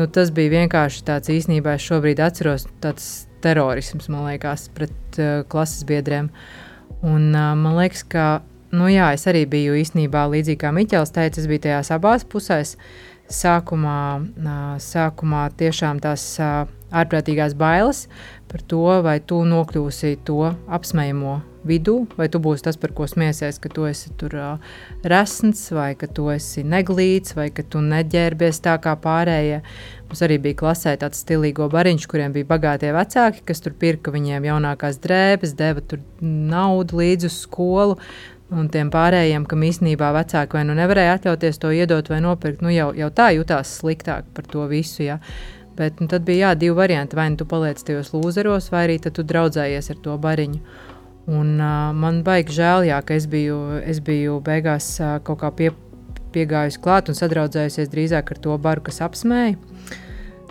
Nu, 0.00 0.06
tas 0.08 0.30
bija 0.32 0.54
vienkārši 0.54 1.02
tāds 1.04 1.28
īstenībā, 1.28 1.74
es 1.76 1.84
šobrīd 1.84 2.22
atceros, 2.24 2.62
tāds 2.80 3.08
terorisms, 3.44 4.06
man 4.08 4.30
liekas, 4.30 4.70
pret 4.72 5.18
uh, 5.20 5.42
klases 5.52 5.84
biedriem. 5.84 6.30
Un, 7.04 7.26
uh, 7.34 7.50
man 7.58 7.76
liekas, 7.76 8.06
ka 8.08 8.24
nu, 8.72 8.86
jā, 8.88 9.10
es 9.12 9.26
arī 9.28 9.44
biju 9.50 9.76
īstenībā 9.76 10.22
līdzīgi 10.32 10.62
kā 10.62 10.72
Miķels 10.72 11.12
teica, 11.12 11.42
es 11.42 11.48
biju 11.50 11.66
tajās 11.66 11.92
abās 11.92 12.24
pusēs. 12.24 12.78
Sākumā, 13.28 14.00
uh, 14.24 14.62
sākumā 14.80 15.44
tiešām 15.60 16.00
tās 16.00 16.24
uh, 16.40 16.64
ārprātīgās 16.96 17.52
bailes 17.60 18.06
par 18.50 18.66
to, 18.66 18.82
vai 19.06 19.20
tu 19.22 19.38
nokļūsi 19.46 20.16
to 20.26 20.42
apsmējamo 20.68 21.38
vidū, 21.66 22.06
vai 22.16 22.28
tu 22.32 22.40
būsi 22.42 22.64
tas, 22.64 22.78
par 22.80 22.92
ko 22.96 23.06
smiesies, 23.08 23.58
ka 23.60 23.68
tu 23.72 23.84
esi 23.88 24.12
tur 24.18 24.34
uh, 24.38 24.72
resns, 25.04 25.66
vai 25.76 25.92
ka 25.98 26.08
tu 26.08 26.30
esi 26.32 26.64
neglīts, 26.64 27.36
vai 27.36 27.50
ka 27.54 27.62
tu 27.62 27.82
neģērbies 27.84 28.62
tā 28.64 28.78
kā 28.82 28.96
pārējie. 29.00 29.60
Mums 30.08 30.24
arī 30.26 30.40
bija 30.42 30.60
klasē 30.62 30.96
tāds 31.00 31.20
stilīgo 31.22 31.68
bariņš, 31.72 32.08
kuriem 32.10 32.34
bija 32.34 32.48
bagātie 32.48 32.90
vecāki, 32.96 33.44
kas 33.46 33.62
tur 33.62 33.76
pirka 33.78 34.14
viņiem 34.14 34.48
jaunākās 34.48 34.98
drēbes, 35.04 35.54
deva 35.58 35.84
tur 35.84 36.02
naudu 36.20 37.02
līdzi 37.02 37.30
uz 37.30 37.40
skolu. 37.44 38.00
Un 38.50 38.66
tiem 38.66 38.88
pārējiem, 38.90 39.44
kam 39.46 39.62
īstenībā 39.62 40.08
vecāki 40.16 40.56
vai 40.56 40.64
nu 40.66 40.74
nevarēja 40.74 41.20
atļauties 41.20 41.60
to 41.62 41.70
iedot 41.70 42.08
vai 42.10 42.18
nopirkt, 42.24 42.64
nu 42.66 42.72
jau, 42.74 42.88
jau 42.98 43.06
tā 43.14 43.28
jutās 43.36 43.76
sliktāk 43.78 44.26
par 44.34 44.48
to 44.50 44.64
visu. 44.66 45.04
Ja. 45.04 45.20
Bet 45.78 46.00
nu, 46.02 46.08
tad 46.10 46.26
bija 46.26 46.50
jā, 46.50 46.54
divi 46.64 46.76
varianti. 46.76 47.16
Vai 47.16 47.28
nu 47.32 47.38
tu 47.40 47.46
paliec 47.48 47.80
tajos 47.86 48.12
lūzeros, 48.14 48.70
vai 48.72 48.86
arī 48.88 48.98
tu 49.04 49.22
draudzējies 49.22 49.92
ar 49.94 50.00
to 50.04 50.16
bariņu. 50.20 50.60
Un, 51.30 51.54
uh, 51.60 51.92
man 51.94 52.24
baigi 52.26 52.56
žēl, 52.56 52.88
jā, 52.88 52.98
ka 53.06 53.14
es 53.14 53.28
biju, 53.30 53.60
es 53.86 54.00
biju 54.02 54.40
beigās 54.44 54.96
uh, 54.98 55.18
kaut 55.24 55.42
kā 55.44 55.50
pie, 55.54 55.70
piegājusi 56.34 56.80
klāt 56.82 57.10
un 57.10 57.18
sadraudzējusies 57.18 57.90
drīzāk 57.92 58.32
ar 58.34 58.40
to 58.42 58.56
baru, 58.58 58.82
kas 58.88 59.02
apsmēja. 59.04 59.58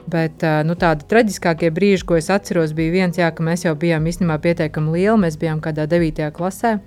Bet 0.09 0.41
nu, 0.65 0.73
tādi 0.79 1.05
traģiskākie 1.05 1.69
brīži, 1.73 2.05
ko 2.07 2.15
es 2.17 2.31
atceros, 2.33 2.71
bija 2.73 2.95
viens, 2.95 3.17
jā, 3.19 3.27
ka 3.35 3.43
mēs 3.45 3.67
jau 3.67 3.75
bijām 3.77 4.07
īstenībā 4.09 4.39
pietiekami 4.41 4.95
lieli. 4.95 5.19
Mēs 5.21 5.37
bijām 5.37 5.59
kādā 5.61 5.85
9. 5.91 6.23
klasē, 6.33 6.77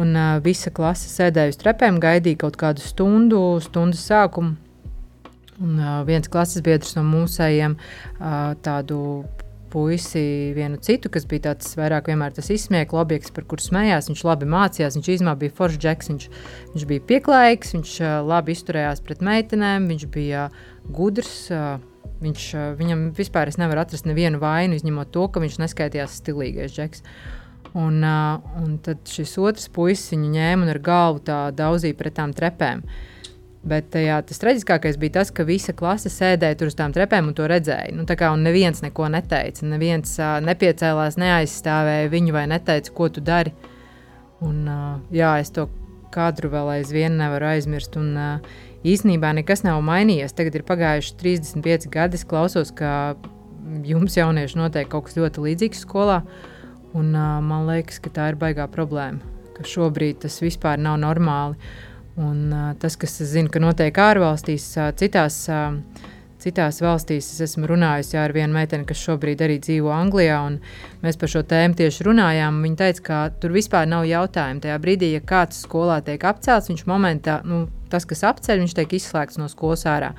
un 0.00 0.14
uh, 0.16 0.38
visa 0.44 0.72
klase 0.72 1.10
sēdēja 1.12 1.52
uz 1.52 1.60
trepēm, 1.60 2.00
gaidīja 2.00 2.46
kaut 2.46 2.56
kādu 2.60 2.84
stundu, 2.84 3.42
stundas 3.64 4.06
sākumu. 4.08 4.56
Un 5.62 5.80
uh, 5.80 6.04
viens 6.08 6.28
klases 6.28 6.64
biedrs 6.64 6.96
no 6.98 7.04
mūsējiem 7.06 7.76
uh, 7.78 8.54
tādu 8.64 9.24
puisi 9.72 10.52
vienu 10.56 10.78
citu, 10.80 11.10
kas 11.12 11.26
bija 11.28 11.50
tāds 11.50 11.72
vairāk 11.76 12.08
tas 12.36 12.50
izsmiekla 12.52 13.00
objekts, 13.02 13.32
par 13.34 13.44
kuru 13.44 13.64
smējās. 13.64 14.08
Viņš 14.10 14.22
labi 14.24 14.48
mācījās, 14.52 14.96
viņš 14.96 15.10
īstenībā 15.16 15.34
bija 15.40 15.56
foršs 15.56 15.80
džeks, 15.82 16.10
viņš, 16.12 16.28
viņš 16.74 16.86
bija 16.92 17.06
pieklājīgs, 17.10 17.74
viņš 17.76 17.96
uh, 18.00 18.14
labi 18.24 18.56
izturējās 18.56 19.02
pret 19.04 19.24
meitenēm, 19.24 19.88
viņš 19.92 20.08
bija 20.12 20.48
gudrs. 20.88 21.36
Uh, 21.50 21.76
Viņš, 22.16 22.44
viņam 22.78 23.00
vispār 23.12 23.50
nevar 23.60 23.82
atrast 23.82 24.06
nevienu 24.08 24.38
vainu, 24.40 24.72
izņemot 24.78 25.10
to, 25.12 25.26
ka 25.28 25.42
viņš 25.42 25.58
neskaitījās 25.60 26.14
stilīgais 26.22 26.72
džeks. 26.72 27.02
Un, 27.76 27.98
uh, 28.00 28.40
un 28.62 28.78
tad 28.80 29.02
šis 29.10 29.34
otrs 29.42 29.68
puisis 29.68 30.14
viņu 30.14 30.30
ņēma 30.32 30.64
un 30.64 30.72
ar 30.72 30.80
galvu 30.80 31.20
tā 31.26 31.40
daudzīja 31.52 31.98
pret 31.98 32.16
tām 32.16 32.32
trepēm. 32.32 32.80
Bet 33.66 33.88
tajā, 33.90 34.20
tas 34.22 34.38
traģiskākais 34.38 34.98
bija 35.02 35.16
tas, 35.18 35.32
ka 35.34 35.42
visa 35.46 35.72
klase 35.74 36.10
sēdēja 36.12 36.58
tur 36.60 36.70
uz 36.70 36.76
tām 36.78 36.92
trepēm 36.94 37.32
un 37.32 37.34
to 37.34 37.48
redzēja. 37.50 37.94
Nu, 37.98 38.04
kā 38.06 38.28
un 38.30 38.44
neviens 38.46 38.78
neko 38.84 39.08
neteica. 39.10 39.66
Neviens 39.66 40.12
uh, 40.20 40.36
nepiecēlās, 40.46 41.18
neaizstāvēja 41.18 42.12
viņu 42.12 42.36
vai 42.36 42.44
neteica, 42.52 42.92
ko 42.94 43.08
tu 43.10 43.24
dari. 43.26 43.50
Un, 44.46 44.60
uh, 44.70 45.00
jā, 45.10 45.32
es 45.42 45.50
to 45.56 45.66
kadru 46.14 46.52
vēl 46.52 46.76
aizvien 46.76 47.18
nevaru 47.18 47.50
aizmirst. 47.56 47.98
Un, 47.98 48.12
uh, 48.14 48.60
īsnībā 48.86 49.32
nekas 49.40 49.64
nav 49.66 49.80
mainījies. 49.82 50.36
Tagad 50.36 50.60
ir 50.60 50.66
pagājuši 50.68 51.16
35 51.24 51.90
gadi. 51.90 52.20
Es 52.20 52.26
klausos, 52.28 52.70
ka 52.70 53.16
jums, 53.86 54.14
jaunieši, 54.14 54.60
notiek 54.60 54.90
kaut 54.92 55.08
kas 55.08 55.18
ļoti 55.18 55.42
līdzīgs 55.48 55.82
skolā. 55.88 56.20
Un, 56.94 57.10
uh, 57.10 57.40
man 57.42 57.66
liekas, 57.66 57.98
ka 58.04 58.14
tā 58.14 58.30
ir 58.30 58.38
baigā 58.40 58.68
problēma. 58.70 59.34
Ka 59.58 59.66
šobrīd 59.66 60.22
tas 60.22 60.38
vispār 60.44 60.78
nav 60.78 61.00
normāli. 61.02 61.58
Un, 62.16 62.48
tas, 62.80 62.96
kas 62.96 63.18
es 63.20 63.34
zinu, 63.34 63.50
ka 63.52 63.60
notiek 63.60 63.98
ārvalstīs, 64.00 64.70
citās, 64.96 65.36
citās 66.40 66.80
valstīs, 66.80 67.28
es 67.34 67.42
esmu 67.44 67.68
runājusi 67.68 68.16
ar 68.16 68.32
vienu 68.32 68.56
meiteni, 68.56 68.86
kas 68.88 69.02
šobrīd 69.04 69.44
arī 69.44 69.58
dzīvo 69.60 69.92
Anglijā. 69.92 70.38
Mēs 71.02 71.20
par 71.20 71.32
šo 71.32 71.44
tēmu 71.44 71.76
tieši 71.76 72.06
runājām. 72.08 72.62
Viņa 72.64 72.80
teica, 72.80 73.04
ka 73.08 73.20
tur 73.42 73.52
vispār 73.56 73.84
nav 73.90 74.08
jautājumu. 74.08 74.64
Tajā 74.64 74.80
brīdī, 74.80 75.12
ja 75.12 75.20
kāds 75.20 75.60
skolā 75.66 76.00
tiek 76.06 76.24
apcelts, 76.24 76.72
viņš 76.72 76.86
momentā, 76.88 77.42
nu, 77.44 77.66
tas, 77.92 78.08
kas 78.08 78.24
apceļ, 78.32 78.64
viņš 78.64 78.76
tiek 78.80 78.96
izslēgts 78.96 79.40
no 79.42 79.50
skolas 79.52 79.84
ārā. 79.84 80.14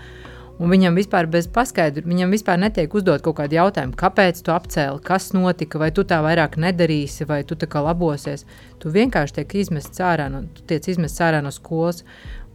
Un 0.57 0.71
viņam 0.73 0.95
vispār 0.97 1.27
bez 1.29 1.45
paskaidrojuma, 1.53 2.09
viņam 2.09 2.31
vispār 2.33 2.57
netiek 2.57 2.93
uzdot 2.97 3.21
kaut 3.25 3.37
kādu 3.37 3.59
jautājumu, 3.59 3.93
kāpēc 3.97 4.39
tu 4.41 4.53
apcēli, 4.55 5.03
kas 5.05 5.29
notika, 5.35 5.77
vai 5.77 5.91
tu 5.93 6.01
tā 6.07 6.17
vairāk 6.25 6.57
nedarīsi, 6.57 7.27
vai 7.29 7.43
tu 7.45 7.55
tā 7.59 7.69
kā 7.69 7.83
labosies. 7.85 8.47
Tu 8.81 8.89
vienkārši 8.93 9.37
tiek 9.37 9.53
izmests 9.61 10.01
ārā 10.01 10.31
no, 10.33 10.47
izmests 10.77 11.21
ārā 11.21 11.43
no 11.45 11.53
skolas. 11.53 12.01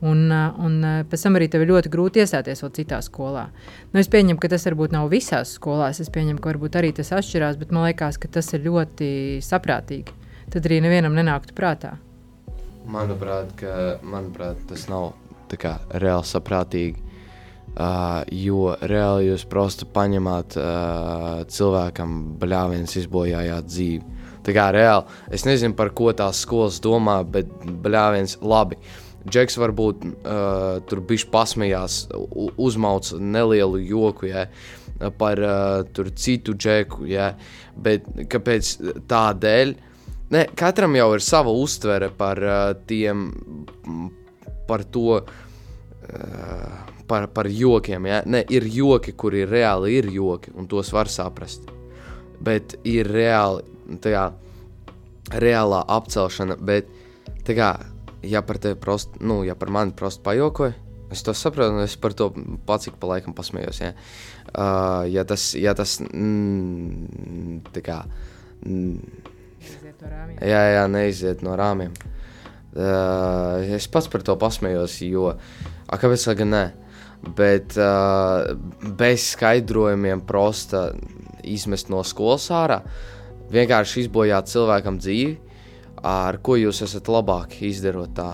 Un, 0.03 0.25
un 0.35 0.81
pēc 1.07 1.23
tam 1.23 1.39
arī 1.39 1.47
tev 1.47 1.63
ir 1.63 1.71
ļoti 1.71 1.91
grūti 1.93 2.25
iestāties 2.25 2.65
vēl 2.65 2.73
citā 2.75 2.99
skolā. 3.07 3.45
Nu, 3.93 4.01
es 4.03 4.11
pieņemu, 4.11 4.41
ka 4.43 4.51
tas 4.51 4.67
varbūt 4.67 4.97
nav 4.97 5.07
visās 5.13 5.53
skolās. 5.55 6.01
Es 6.03 6.11
pieņemu, 6.11 6.41
ka 6.43 6.51
varbūt 6.51 6.81
arī 6.81 6.91
tas 6.97 7.13
atšķirās, 7.15 7.61
bet 7.61 7.71
man 7.71 7.87
liekas, 7.87 8.19
ka 8.19 8.27
tas 8.27 8.51
ir 8.51 8.65
ļoti 8.67 9.13
saprātīgi. 9.47 10.17
Tad 10.51 10.67
arī 10.67 10.81
nevienam 10.83 11.15
nenāktu 11.15 11.55
prātā. 11.55 11.95
Manuprāt, 12.91 13.55
ka, 13.63 13.77
manuprāt 14.03 14.59
tas 14.67 14.89
nav 14.91 15.13
kā, 15.55 15.77
reāli 16.03 16.27
saprātīgi. 16.27 17.12
Uh, 17.78 18.24
jo 18.34 18.72
reāli 18.90 19.28
jūs 19.28 19.44
просто 19.46 19.86
paņemat 19.94 20.56
uh, 20.58 21.26
cilvēkam 21.46 22.14
bļāviens, 22.42 22.96
izbojājāt 23.04 23.68
dzīvi. 23.70 24.16
Tā 24.48 24.56
kā 24.56 24.64
reāli, 24.74 25.20
es 25.30 25.46
nezinu, 25.46 25.76
par 25.78 25.92
ko 25.94 26.10
tās 26.18 26.40
skolas 26.42 26.80
domā, 26.82 27.20
bet 27.22 27.52
bļāviens 27.86 28.40
labi. 28.42 28.80
Džeks 29.30 29.60
varbūt 29.62 30.08
uh, 30.08 30.80
tur 30.90 31.04
bija 31.06 31.30
pasmējās, 31.30 32.00
uzmauc 32.58 33.12
nelielu 33.22 33.84
joku 33.86 34.32
ja, 34.32 34.48
par 35.22 35.44
uh, 35.46 36.10
citu 36.18 36.58
džeku, 36.58 37.06
ja, 37.12 37.36
bet 37.78 38.10
kāpēc 38.32 38.74
tādēļ? 39.06 39.78
Ne, 40.34 40.48
katram 40.58 40.98
jau 40.98 41.12
ir 41.14 41.22
sava 41.22 41.54
uztvere 41.54 42.10
par 42.10 42.42
uh, 42.42 42.68
tiem, 42.90 43.28
par 44.66 44.90
to. 44.90 45.22
Uh, 45.22 46.96
par, 47.13 47.29
par 47.29 47.49
jokiem. 47.53 48.09
Ja? 48.09 48.23
Ne, 48.25 48.41
ir 48.49 48.65
joki, 48.73 49.13
kuri 49.13 49.45
reāli 49.49 49.99
ir 49.99 50.09
joki, 50.15 50.55
un 50.57 50.69
tos 50.71 50.93
var 50.97 51.11
saprast. 51.13 51.69
Bet 52.43 52.79
ir 52.89 53.11
reāli, 53.13 53.67
tajā, 54.03 54.31
reālā 55.45 55.83
apcelšana. 55.93 56.57
Bet, 56.57 56.89
kā, 57.49 57.75
ja 58.25 58.43
par 58.47 58.63
tevi 58.63 58.81
prost, 58.81 59.21
nu, 59.21 59.43
ja 59.45 59.59
par 59.59 59.73
mani 59.75 59.93
prosti 59.99 60.25
pajokoju, 60.25 60.79
es 61.13 61.21
to 61.27 61.35
saprotu, 61.37 61.77
un 61.77 61.85
es 61.85 61.99
par 62.01 62.17
to 62.17 62.31
pats 62.67 62.89
ik 62.89 62.97
pa 63.01 63.13
laikam 63.13 63.37
pasmējos. 63.37 63.83
Ja, 63.85 63.93
uh, 64.57 65.05
ja 65.13 65.27
tas, 65.29 65.51
ja 65.59 65.77
tas 65.77 65.99
mm, 66.07 67.61
tā 67.75 67.85
kā. 67.85 68.01
Mm, 68.65 68.97
jā, 70.41 70.63
jā, 70.79 70.87
neiziet 70.89 71.45
no 71.45 71.59
rāmjiem. 71.61 71.93
Uh, 72.73 73.75
es 73.77 73.85
pats 73.93 74.09
par 74.09 74.25
to 74.25 74.39
pasmējos, 74.41 75.03
jo, 75.05 75.35
a, 75.37 75.99
kāpēc 76.01 76.31
gan 76.39 76.57
ne? 76.57 76.63
Bet 77.37 77.77
uh, 77.79 78.53
bez 78.99 79.33
skaidrojumiem 79.37 80.25
prosta 80.27 80.91
izmest 81.47 81.91
no 81.93 82.03
skolas 82.07 82.49
ārā, 82.55 82.81
vienkārši 83.53 84.07
izbojāt 84.07 84.51
cilvēkam 84.51 84.99
dzīvi, 85.03 85.37
ar 86.07 86.39
ko 86.43 86.57
jūs 86.59 86.83
esat 86.87 87.11
labāk 87.13 87.61
izdarot 87.63 88.15
tā. 88.17 88.33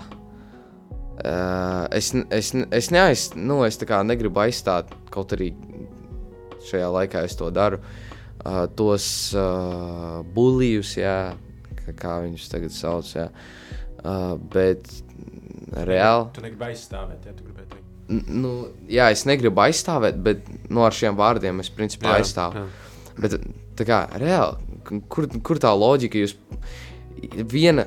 Uh, 1.19 1.89
es, 1.93 2.13
es, 2.31 2.53
es, 2.55 2.91
neaiz, 2.95 3.31
nu, 3.37 3.65
es 3.67 3.81
negribu 4.07 4.45
aizstāt, 4.45 4.93
kaut 5.11 5.35
arī 5.35 5.51
šajā 6.69 6.89
laikā 6.95 7.25
es 7.27 7.35
to 7.37 7.51
daru, 7.51 7.81
uh, 8.45 8.67
tos 8.79 9.35
uh, 9.35 10.23
buļļus, 10.37 10.95
kā 11.99 12.21
viņus 12.23 12.49
tagad 12.53 12.77
sauc. 12.77 13.11
Jā. 13.17 13.29
Uh, 13.99 14.37
bet 14.53 14.87
reāli. 15.75 16.31
Tu 16.37 16.45
negribi 16.45 16.71
aizstāvēt, 16.71 17.27
ja 17.27 17.35
tu 17.35 17.43
gribi 17.43 17.67
teikt 17.67 17.78
nu, 18.09 18.53
jā, 18.91 19.11
es 19.13 19.25
negribu 19.29 19.63
aizstāvēt, 19.67 20.19
bet 20.25 20.45
nu, 20.69 20.83
ar 20.87 20.97
šiem 20.97 21.17
vārdiem 21.19 21.61
es 21.63 21.71
principā 21.75 22.15
jā, 22.15 22.23
aizstāvu. 22.23 22.63
Jā. 22.63 22.69
Bet 23.19 23.87
kā 23.89 24.03
reāli, 24.19 24.79
kur, 25.11 25.29
kur 25.45 25.61
tā 25.63 25.73
loģika 25.75 26.23
jūs 26.23 26.37
viena, 27.51 27.85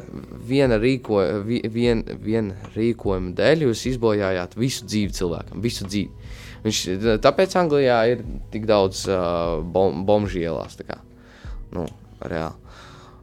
viena, 0.48 0.78
rīko, 0.82 1.22
vien, 1.46 2.04
viena 2.24 2.72
rīkojuma 2.76 3.34
dēļ 3.38 3.68
jūs 3.68 3.86
izbojājāt 3.94 4.58
visu 4.60 4.88
dzīvi 4.88 5.16
cilvēkam, 5.18 5.64
visu 5.64 5.88
dzīvi. 5.88 6.28
Viņš, 6.62 6.82
tāpēc 7.24 7.56
Anglijā 7.58 7.98
ir 8.12 8.26
tik 8.54 8.68
daudz 8.70 9.08
uh, 9.10 9.62
bom, 9.66 10.04
bomžu 10.06 10.44
ielās. 10.44 10.78
Nu, 11.74 11.88
reāli. 12.22 12.78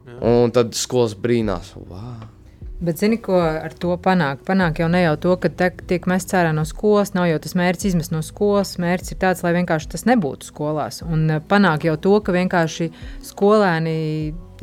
Jā. 0.09 0.17
Un 0.25 0.51
tad 0.51 0.73
skolas 0.75 1.13
brīnās. 1.15 1.71
Wow. 1.77 2.27
Bet 2.79 3.01
zini, 3.01 3.17
ko 3.19 3.35
ar 3.43 3.73
to 3.75 3.91
panākt? 3.99 4.45
Panāk 4.47 4.77
jau 4.79 4.87
ne 4.87 5.01
jau 5.01 5.15
to, 5.19 5.33
ka 5.43 5.49
te, 5.51 5.67
tiek 5.89 6.05
mests 6.07 6.35
ārā 6.39 6.53
no 6.55 6.63
skolas, 6.67 7.11
nav 7.11 7.27
jau 7.27 7.39
tas 7.43 7.55
mērķis 7.59 7.89
izmest 7.91 8.13
no 8.13 8.21
skolas. 8.23 8.77
Mērķis 8.79 9.15
ir 9.15 9.19
tāds, 9.19 9.43
lai 9.43 9.51
vienkārši 9.57 9.89
tas 9.91 10.07
nebūtu 10.07 10.47
skolās. 10.47 11.01
Un 11.03 11.25
eh, 11.27 11.41
panāk 11.43 11.89
jau 11.89 11.97
to, 11.99 12.13
ka 12.23 12.35
vienkārši 12.35 12.87
skolēni 13.27 13.97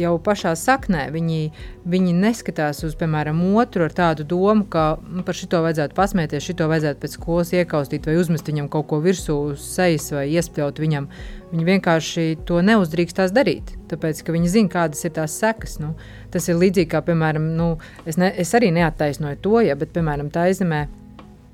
jau 0.00 0.16
pašā 0.22 0.52
saknē 0.58 1.06
viņi, 1.14 1.40
viņi 1.88 2.14
neskatās 2.16 2.82
uz, 2.86 2.96
piemēram, 2.98 3.38
otru 3.56 3.86
ar 3.86 3.94
tādu 3.96 4.26
domu, 4.28 4.66
ka 4.70 4.98
nu, 5.04 5.24
par 5.26 5.38
šito 5.38 5.62
vajadzētu 5.64 5.96
pasmieties, 5.96 6.44
šito 6.46 6.68
vajadzētu 6.70 7.02
pēc 7.02 7.16
skolas 7.18 7.52
iekaustīt 7.56 8.08
vai 8.08 8.18
uzmest 8.20 8.50
viņam 8.50 8.68
kaut 8.72 8.88
ko 8.90 9.00
virsū 9.04 9.38
uz 9.52 9.64
sejas 9.76 10.10
vai 10.14 10.26
iespļaut 10.34 10.82
viņam. 10.82 11.08
Viņi 11.52 11.66
vienkārši 11.68 12.28
to 12.48 12.58
neuzdrīkstās 12.66 13.32
darīt, 13.34 13.76
tāpēc, 13.90 14.24
ka 14.26 14.34
viņi 14.34 14.50
zina, 14.50 14.72
kādas 14.72 15.04
ir 15.06 15.14
tās 15.14 15.36
sekas. 15.38 15.78
Nu, 15.78 15.94
tas 16.34 16.48
ir 16.50 16.58
līdzīgi 16.58 16.90
kā, 16.90 17.04
piemēram, 17.06 17.52
nu, 17.56 17.76
es, 18.04 18.18
ne, 18.18 18.32
es 18.34 18.50
arī 18.58 18.72
neattaisnoju 18.74 19.42
to, 19.44 19.60
ja, 19.62 19.78
bet, 19.78 19.94
piemēram, 19.94 20.32
tā 20.34 20.48
izemē 20.50 20.86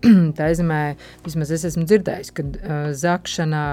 tā 0.39 0.51
zemē, 0.59 0.81
vismaz 1.25 1.53
es 1.55 1.67
esmu 1.71 1.87
dzirdējis, 1.87 2.33
ka 2.37 2.45
uh, 2.47 2.85
zakšana 2.97 3.65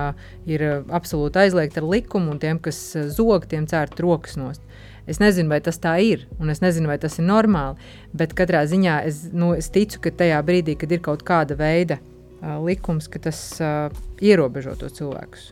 ir 0.49 0.65
absolūti 0.87 1.41
aizliegta 1.43 1.81
ar 1.81 1.89
likumu, 1.89 2.33
un 2.35 2.41
tiem, 2.41 2.61
kas 2.61 2.79
zog, 3.15 3.49
tiem 3.49 3.67
cērt 3.69 3.99
rokas 4.03 4.37
nost. 4.39 4.65
Es 5.09 5.17
nezinu, 5.17 5.49
vai 5.49 5.57
tas 5.65 5.79
tā 5.81 5.95
ir, 6.05 6.27
un 6.37 6.53
es 6.53 6.61
nezinu, 6.61 6.91
vai 6.91 6.99
tas 7.01 7.17
ir 7.17 7.25
normāli, 7.25 7.79
bet 8.13 8.35
katrā 8.37 8.61
ziņā 8.69 8.99
es, 9.09 9.23
nu, 9.33 9.55
es 9.57 9.71
ticu, 9.73 10.03
ka 10.03 10.13
tajā 10.21 10.41
brīdī, 10.45 10.77
kad 10.77 10.91
ir 10.93 11.01
kaut 11.05 11.25
kāda 11.25 11.57
veida 11.57 11.97
uh, 11.97 12.59
likums, 12.61 13.09
ka 13.09 13.21
tas 13.25 13.41
uh, 13.63 13.89
ierobežo 14.21 14.75
to 14.77 14.91
cilvēkus. 14.99 15.49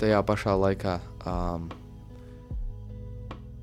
Tajā 0.00 0.22
pašā 0.24 0.54
laikā. 0.56 0.96
Um 1.28 1.68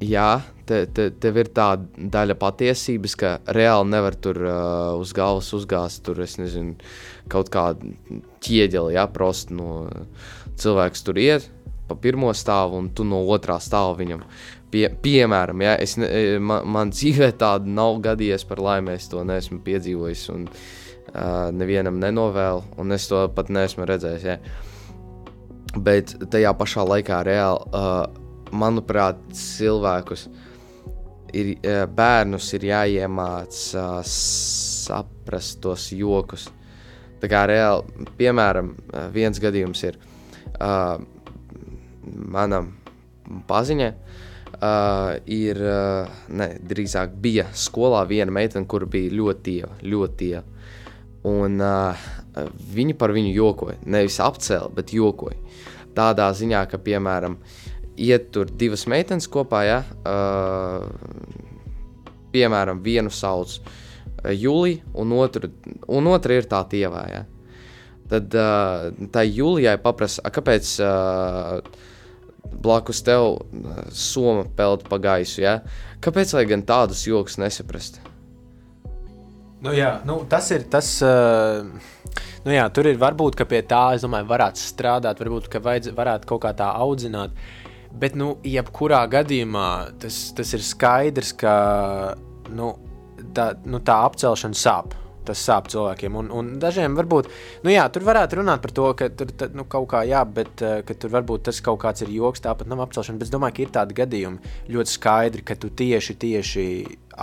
jā, 0.04 0.42
te, 0.68 0.86
te, 0.92 1.10
tev 1.22 1.42
ir 1.42 1.50
tā 1.56 1.72
daļa 1.96 2.38
patiesības, 2.42 3.18
ka 3.20 3.34
reāli 3.56 3.92
nevar 3.94 4.18
tur 4.20 4.40
uh, 4.44 4.94
uz 5.00 5.14
galvas 5.16 5.52
uzgāzt, 5.58 6.04
tur 6.06 6.22
nezinu, 6.22 6.76
kaut 7.32 7.52
kādu 7.54 7.96
ķieģeli, 8.46 8.96
ja 8.98 9.08
prosti 9.12 9.58
no 9.58 9.86
cilvēks 10.60 11.06
tur 11.06 11.20
iet 11.22 11.52
pa 11.88 11.96
pirmo 12.02 12.32
stāvu 12.34 12.80
un 12.80 12.90
tu 12.96 13.06
no 13.08 13.22
otrā 13.34 13.58
stāva 13.62 13.94
viņam. 14.00 14.24
Pie, 14.74 14.88
piemēram, 15.02 15.62
ja, 15.64 15.76
es 15.80 15.96
man, 15.96 16.66
man 16.68 16.92
dzīvē 16.94 17.32
tāda 17.40 17.70
nav 17.70 18.02
gadījies 18.04 18.46
par 18.50 18.62
laimi, 18.64 18.96
es 18.98 19.08
to 19.12 19.22
neesmu 19.24 19.62
piedzīvojis 19.66 20.26
un 20.34 20.48
uh, 20.50 21.52
nevienam 21.56 22.00
nenovēlu, 22.02 22.66
un 22.82 22.96
es 22.96 23.08
to 23.12 23.22
pat 23.36 23.52
neesmu 23.54 23.88
redzējis. 23.88 24.26
Ja. 24.26 24.40
Bet 25.76 26.16
tajā 26.32 26.56
pašā 26.58 26.86
laikā 26.88 27.22
reāli 27.28 27.70
uh, 27.70 28.04
manuprāt, 28.56 29.22
cilvēkus 29.36 30.28
ir 31.34 31.56
bērnus 31.96 32.52
ir 32.58 32.68
jāiemācā 32.70 33.88
saprast 34.10 35.62
tos 35.64 35.90
jokus. 35.96 36.50
Tā 37.22 37.30
kā 37.32 37.46
reāli, 37.50 38.06
piemēram, 38.20 38.74
viens 39.16 39.40
gadījums 39.42 39.82
ir 39.88 39.98
uh, 40.60 41.00
manam 42.06 42.74
paziņai. 43.48 43.94
Uh, 44.56 45.18
ir, 45.28 45.60
uh, 45.60 46.12
ne, 46.32 46.48
drīzāk 46.64 47.18
bija 47.22 47.50
skolā 47.52 48.06
viena 48.08 48.32
meitene, 48.32 48.68
kur 48.70 48.86
bija 48.88 49.12
ļoti 49.12 49.44
tieva, 49.44 49.72
ļoti 49.84 50.16
tieva. 50.22 50.44
Un 51.28 51.60
uh, 51.60 52.06
viņi 52.76 52.96
par 53.00 53.12
viņu 53.16 53.34
jokoja. 53.36 53.76
Nevis 53.92 54.22
apcēla, 54.24 54.70
bet 54.78 54.94
jokoja. 54.96 55.36
Tādā 55.96 56.30
ziņā, 56.36 56.64
ka, 56.72 56.80
piemēram, 56.84 57.36
iet 57.98 58.30
tur 58.36 58.50
divas 58.52 58.86
meitenes 58.92 59.28
kopā, 59.32 59.64
ja, 59.68 59.80
uh, 60.04 60.86
piemēram, 62.36 62.84
vienu 62.84 63.12
sauc 63.14 63.60
Julija, 64.34 64.82
un, 64.94 65.12
otru, 65.14 65.50
un 65.88 66.08
otra 66.10 66.40
ir 66.40 66.48
tā 66.50 66.62
tievā. 66.70 67.04
Ja. 67.12 67.24
Tad 68.10 68.38
uh, 68.38 68.88
tā 69.14 69.26
Julijai 69.26 69.78
paprasa, 69.82 70.24
kāpēc 70.34 70.72
uh, 70.84 71.60
blakus 72.66 73.02
tev 73.06 73.36
uh, 73.36 73.80
soma 73.94 74.46
peld 74.58 74.88
pa 74.90 75.00
gaisu. 75.02 75.42
Ja? 75.46 75.60
Kāpēc 76.02 76.36
lai 76.38 76.46
gan 76.50 76.66
tādus 76.66 77.06
joks 77.08 77.40
nesaprast? 77.42 78.02
Nu, 79.66 79.72
jā, 79.74 79.96
nu, 80.06 80.20
tas 80.30 80.52
ir 80.54 80.68
tas. 80.70 80.90
Uh, 81.02 81.66
nu, 82.46 82.54
jā, 82.54 82.66
tur 82.70 82.90
ir 82.92 83.00
varbūt 83.02 83.40
pie 83.50 83.64
tā, 83.66 83.96
es 83.98 84.06
domāju, 84.06 84.30
varētu 84.30 84.62
strādāt, 84.62 85.22
varbūt 85.24 85.50
vajadz, 85.58 85.94
varētu 85.98 86.30
kaut 86.30 86.44
kā 86.46 86.52
tā 86.58 86.70
audzināt. 86.78 87.34
Bet, 87.96 88.16
nu, 88.20 88.36
jebkurā 88.44 89.06
gadījumā 89.12 89.70
tas, 90.04 90.18
tas 90.36 90.52
ir 90.58 90.64
skaidrs, 90.66 91.32
ka 91.40 91.56
nu, 92.52 92.74
tā, 93.36 93.54
nu, 93.66 93.80
tā 93.80 94.02
apcelšana 94.10 94.60
sāp. 94.60 94.96
Tas 95.26 95.42
sāp 95.42 95.72
cilvēkiem. 95.74 96.18
Un, 96.20 96.28
un 96.30 96.50
dažiem 96.62 96.94
varbūt, 96.94 97.32
nu 97.66 97.72
jā, 97.74 97.88
tur 97.90 98.04
varētu 98.06 98.38
runāt 98.38 98.62
par 98.62 98.74
to, 98.78 98.92
ka 99.00 99.08
tur 99.10 99.32
tā, 99.34 99.48
nu, 99.58 99.64
kaut 99.66 99.88
kā 99.96 100.04
jā, 100.06 100.22
bet 100.28 100.62
tur 100.62 101.14
varbūt 101.16 101.48
tas 101.48 101.62
kaut 101.66 101.80
kāds 101.82 102.06
ir 102.06 102.12
joks, 102.14 102.44
tāpat 102.46 102.70
nav 102.70 102.84
apcelšana. 102.86 103.18
Bet 103.18 103.32
es 103.32 103.34
domāju, 103.34 103.56
ka 103.58 103.64
ir 103.66 103.74
tādi 103.80 103.98
gadījumi 103.98 104.54
ļoti 104.76 104.94
skaidri, 104.94 105.46
ka 105.48 105.58
tu 105.58 105.72
tieši, 105.74 106.18
tieši 106.22 106.68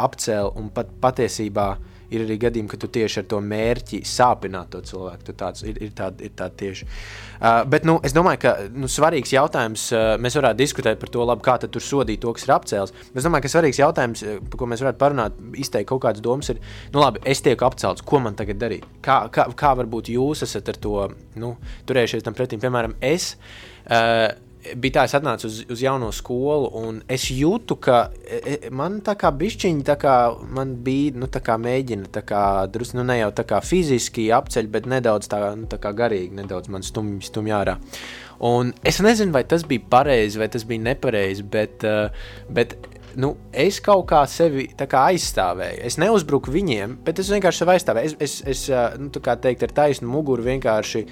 apcēl 0.02 0.50
un 0.58 0.72
pat 0.74 0.90
patiesībā 1.04 1.68
ir 2.12 2.24
arī 2.26 2.38
gadījumi, 2.42 2.70
ka 2.70 2.78
tu 2.80 2.90
tieši 2.92 3.22
ar 3.22 3.26
to 3.30 3.40
mērķi 3.44 4.02
sāpināt 4.08 4.72
to 4.72 4.82
cilvēku. 4.86 5.26
Tu 5.28 5.34
tāds, 5.38 5.64
ir, 5.66 5.78
ir 5.82 5.94
tāda 5.96 6.26
ir 6.26 6.34
tād 6.38 6.56
tieši. 6.60 6.88
Uh, 6.88 7.62
bet 7.72 7.86
nu, 7.88 7.96
es 8.06 8.14
domāju, 8.16 8.42
ka 8.44 8.54
nu, 8.74 8.90
svarīgs 8.90 9.32
jautājums, 9.34 9.88
uh, 9.94 10.12
mēs 10.22 10.36
varētu 10.38 10.60
diskutēt 10.60 11.00
par 11.00 11.12
to, 11.12 11.24
labi, 11.28 11.44
kā 11.46 11.56
tur 11.62 11.84
sodīt 11.84 12.22
to, 12.22 12.34
kas 12.36 12.46
ir 12.46 12.54
apcēlis. 12.56 12.94
Es 13.14 13.26
domāju, 13.26 13.46
ka 13.46 13.52
svarīgs 13.54 13.82
jautājums, 13.82 14.24
uh, 14.26 14.38
par 14.52 14.62
ko 14.62 14.70
mēs 14.70 14.84
varētu 14.84 15.02
parunāt, 15.02 15.42
izteikt 15.64 15.90
kaut 15.90 16.04
kādas 16.06 16.24
domas, 16.24 16.52
ir, 16.52 16.62
nu 16.94 17.02
labi, 17.02 17.24
es 17.28 17.42
tieku 17.44 17.66
apcelts, 17.68 18.04
ko 18.06 18.22
man 18.22 18.38
tagad 18.38 18.60
darīt? 18.62 18.86
Kā, 19.04 19.24
kā, 19.34 19.48
kā 19.58 19.74
varbūt 19.82 20.12
jūs 20.14 20.44
esat 20.46 20.72
ar 20.72 20.80
to 20.82 20.96
nu, 21.42 21.56
turējušies 21.88 22.26
tam 22.26 22.38
pretim? 22.38 22.62
Piemēram, 22.62 22.98
es. 23.02 23.34
Uh, 23.86 24.30
bija 24.76 24.98
tā, 24.98 25.04
es 25.08 25.14
atnācu 25.16 25.48
uz, 25.48 25.58
uz 25.72 25.82
jauno 25.82 26.10
skolu, 26.14 26.70
un 26.78 27.00
es 27.10 27.26
jūtu, 27.34 27.76
ka 27.82 27.98
e, 28.22 28.38
e, 28.38 28.70
man 28.74 29.00
tā 29.04 29.14
kā 29.18 29.32
bišķiņi, 29.34 29.84
tā 29.86 29.96
kā 30.00 30.14
man 30.54 30.76
bija, 30.84 31.16
nu, 31.18 31.28
tā 31.32 31.42
kā 31.44 31.58
mēģina, 31.60 32.10
tā 32.14 32.24
kā 32.26 32.42
drusku, 32.72 33.00
nu, 33.00 33.06
ne 33.08 33.18
jau 33.20 33.32
tā 33.42 33.46
kā 33.48 33.62
fiziski 33.64 34.28
apceļ, 34.34 34.70
bet 34.72 34.88
nedaudz 34.90 35.30
tā, 35.32 35.42
nu, 35.58 35.68
tā 35.70 35.80
kā 35.82 35.94
garīgi, 35.98 36.34
nedaudz 36.38 36.70
man 36.72 36.86
stumj, 36.86 37.20
stumj 37.28 37.54
ārā. 37.58 37.76
Un 38.42 38.72
es 38.86 38.98
nezinu, 39.04 39.34
vai 39.34 39.44
tas 39.46 39.66
bija 39.68 39.84
pareizi, 39.90 40.40
vai 40.40 40.48
tas 40.50 40.64
bija 40.66 40.82
nepareizi, 40.88 41.44
bet, 41.46 41.84
uh, 41.86 42.32
bet 42.50 42.74
nu, 43.16 43.34
es 43.52 43.78
kaut 43.84 44.06
kā 44.10 44.22
sevi 44.30 44.68
kā 44.78 45.04
aizstāvēju. 45.12 45.82
Es 45.86 45.98
neuzbruku 46.00 46.52
viņiem, 46.54 46.98
bet 47.06 47.20
es 47.22 47.30
vienkārši 47.32 47.62
sevi 47.62 47.76
aizstāvēju. 47.76 48.16
Es, 48.18 48.40
es, 48.42 48.64
es 48.70 48.98
nu, 48.98 49.10
tā 49.14 49.22
kā 49.24 49.36
teikt, 49.42 49.66
ar 49.66 49.76
taisnu 49.82 50.10
muguru 50.10 50.46
vienkārši 50.46 51.06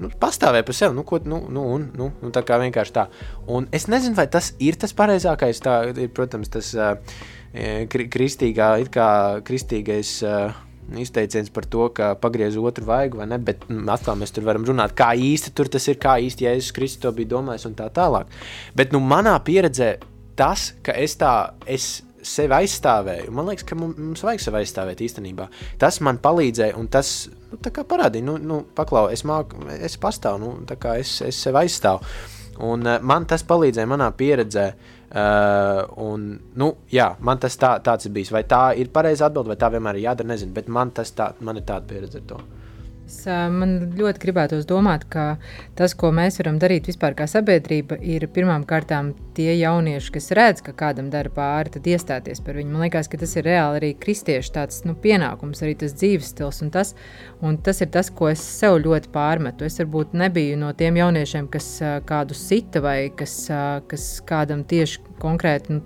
nu, 0.00 0.10
pastāvēja 0.20 0.66
par 0.66 0.76
sevi. 0.76 0.96
Nu, 0.96 1.04
ko, 1.06 1.20
nu, 1.24 1.42
nu, 1.52 1.66
un, 1.76 1.90
nu, 1.96 2.10
nu, 2.22 2.32
tā 2.34 2.42
kā 2.46 2.58
vienkārši 2.62 2.96
tā. 2.96 3.06
Un 3.50 3.68
es 3.76 3.86
nezinu, 3.92 4.16
vai 4.18 4.26
tas 4.32 4.54
ir 4.62 4.78
tas 4.80 4.96
pareizākais. 4.96 5.62
Tā 5.64 5.76
ir, 5.92 6.10
protams, 6.16 6.50
tas 6.52 6.72
uh, 6.76 6.96
kristīgā, 7.84 8.72
kā 8.94 9.12
kristīgais. 9.46 10.18
Uh, 10.26 10.66
Izteiciens 10.90 11.46
par 11.54 11.62
to, 11.70 11.84
ka 11.94 12.16
pagriez 12.18 12.56
otru 12.58 12.82
vaigu, 12.88 13.20
vai 13.20 13.26
ne? 13.30 13.36
Bet 13.38 13.62
nu, 13.70 13.84
atkal 13.92 14.16
mēs 14.18 14.32
tur 14.34 14.42
varam 14.48 14.64
runāt, 14.66 14.90
kā 14.98 15.12
īsti 15.14 15.52
tur 15.54 15.70
tas 15.70 15.84
ir, 15.86 16.00
kā 16.02 16.16
īsti 16.18 16.48
Jēzus 16.48 16.74
Kristus 16.74 17.04
to 17.04 17.12
bija 17.14 17.30
domājis 17.36 17.68
un 17.68 17.76
tā 17.78 17.86
tālāk. 17.94 18.32
Bet 18.74 18.90
nu, 18.90 18.98
manā 18.98 19.36
pieredzē 19.46 19.92
tas, 20.40 20.72
ka 20.82 20.96
es 20.98 21.14
tā, 21.20 21.34
es 21.70 22.00
sevi 22.26 22.54
aizstāvēju. 22.56 23.32
Man 23.34 23.48
liekas, 23.50 23.66
ka 23.68 23.78
mums 23.78 24.24
vajag 24.24 24.44
sevi 24.44 24.60
aizstāvēt 24.62 25.02
īstenībā. 25.06 25.48
Tas 25.80 26.00
man 26.04 26.20
palīdzēja, 26.22 26.76
un 26.80 26.90
tas 26.92 27.14
nu, 27.52 27.58
parādīja, 27.60 28.26
nu, 28.26 28.36
nu 28.38 28.60
paklau, 28.76 29.08
es, 29.12 29.24
māku, 29.28 29.64
es 29.76 29.96
pastāvu, 30.00 30.40
nu, 30.42 30.78
es, 30.96 31.16
es 31.26 31.42
sevi 31.46 31.64
aizstāvu. 31.64 32.06
Un, 32.60 32.84
uh, 32.84 32.98
man 33.00 33.26
tas 33.28 33.44
palīdzēja 33.48 33.88
manā 33.88 34.10
pieredzē. 34.16 34.70
Uh, 35.10 35.80
un, 36.06 36.26
nu, 36.60 36.68
jā, 36.92 37.08
man 37.26 37.40
tas 37.42 37.56
tā, 37.58 37.72
tāds 37.82 38.06
ir 38.06 38.14
bijis. 38.14 38.30
Vai 38.34 38.44
tā 38.46 38.68
ir 38.78 38.92
pareiza 38.94 39.26
atbilde, 39.26 39.50
vai 39.50 39.58
tā 39.58 39.72
vienmēr 39.72 39.98
ir 39.98 40.10
jādara, 40.10 40.30
nezinu. 40.34 40.54
Bet 40.54 40.68
man, 40.70 40.92
tā, 40.94 41.32
man 41.40 41.58
ir 41.58 41.66
tāda 41.66 41.88
pieredze 41.90 42.20
ar 42.20 42.28
to. 42.30 42.42
Es, 43.10 43.24
man 43.26 43.72
ļoti 43.98 44.22
gribētos 44.22 44.66
domāt, 44.70 45.02
ka 45.10 45.24
tas, 45.78 45.96
ko 45.98 46.12
mēs 46.14 46.38
varam 46.38 46.60
darīt 46.62 46.86
vispār 46.86 47.16
kā 47.18 47.26
sabiedrība, 47.30 47.98
ir 48.06 48.28
pirmām 48.30 48.62
kārtām 48.68 49.10
tie 49.34 49.56
jaunieši, 49.58 50.12
kas 50.14 50.30
redz, 50.38 50.62
ka 50.62 50.74
kādam 50.78 51.08
dara 51.10 51.32
pāri, 51.34 51.72
tad 51.74 51.88
iestāties 51.90 52.42
par 52.46 52.60
viņu. 52.60 52.70
Man 52.70 52.86
liekas, 52.86 53.10
ka 53.10 53.18
tas 53.18 53.34
ir 53.34 53.48
reāli 53.48 53.80
arī 53.80 53.90
kristiešu 53.98 54.54
tāds, 54.54 54.84
nu, 54.86 54.94
pienākums, 54.94 55.64
arī 55.64 55.74
tas 55.82 55.96
dzīves 55.96 56.30
stils. 56.36 56.62
Un 56.62 56.70
tas, 56.76 56.94
un 57.40 57.56
tas 57.64 57.80
ir 57.80 57.88
tas, 57.92 58.10
ko 58.12 58.28
es 58.30 58.42
sev 58.42 58.78
ļoti 58.84 59.10
pārmetu. 59.14 59.64
Es 59.64 59.78
varbūt 59.80 60.12
nebiju 60.18 60.58
no 60.60 60.72
tiem 60.76 60.98
jauniešiem, 61.00 61.48
kas 61.52 61.68
kādu 62.08 62.36
sita 62.36 62.82
vai 62.84 63.10
kas, 63.16 63.34
kas 63.90 64.06
kādam 64.28 64.64
tieši 64.68 65.00
konkrēti 65.20 65.74
nu, 65.74 65.80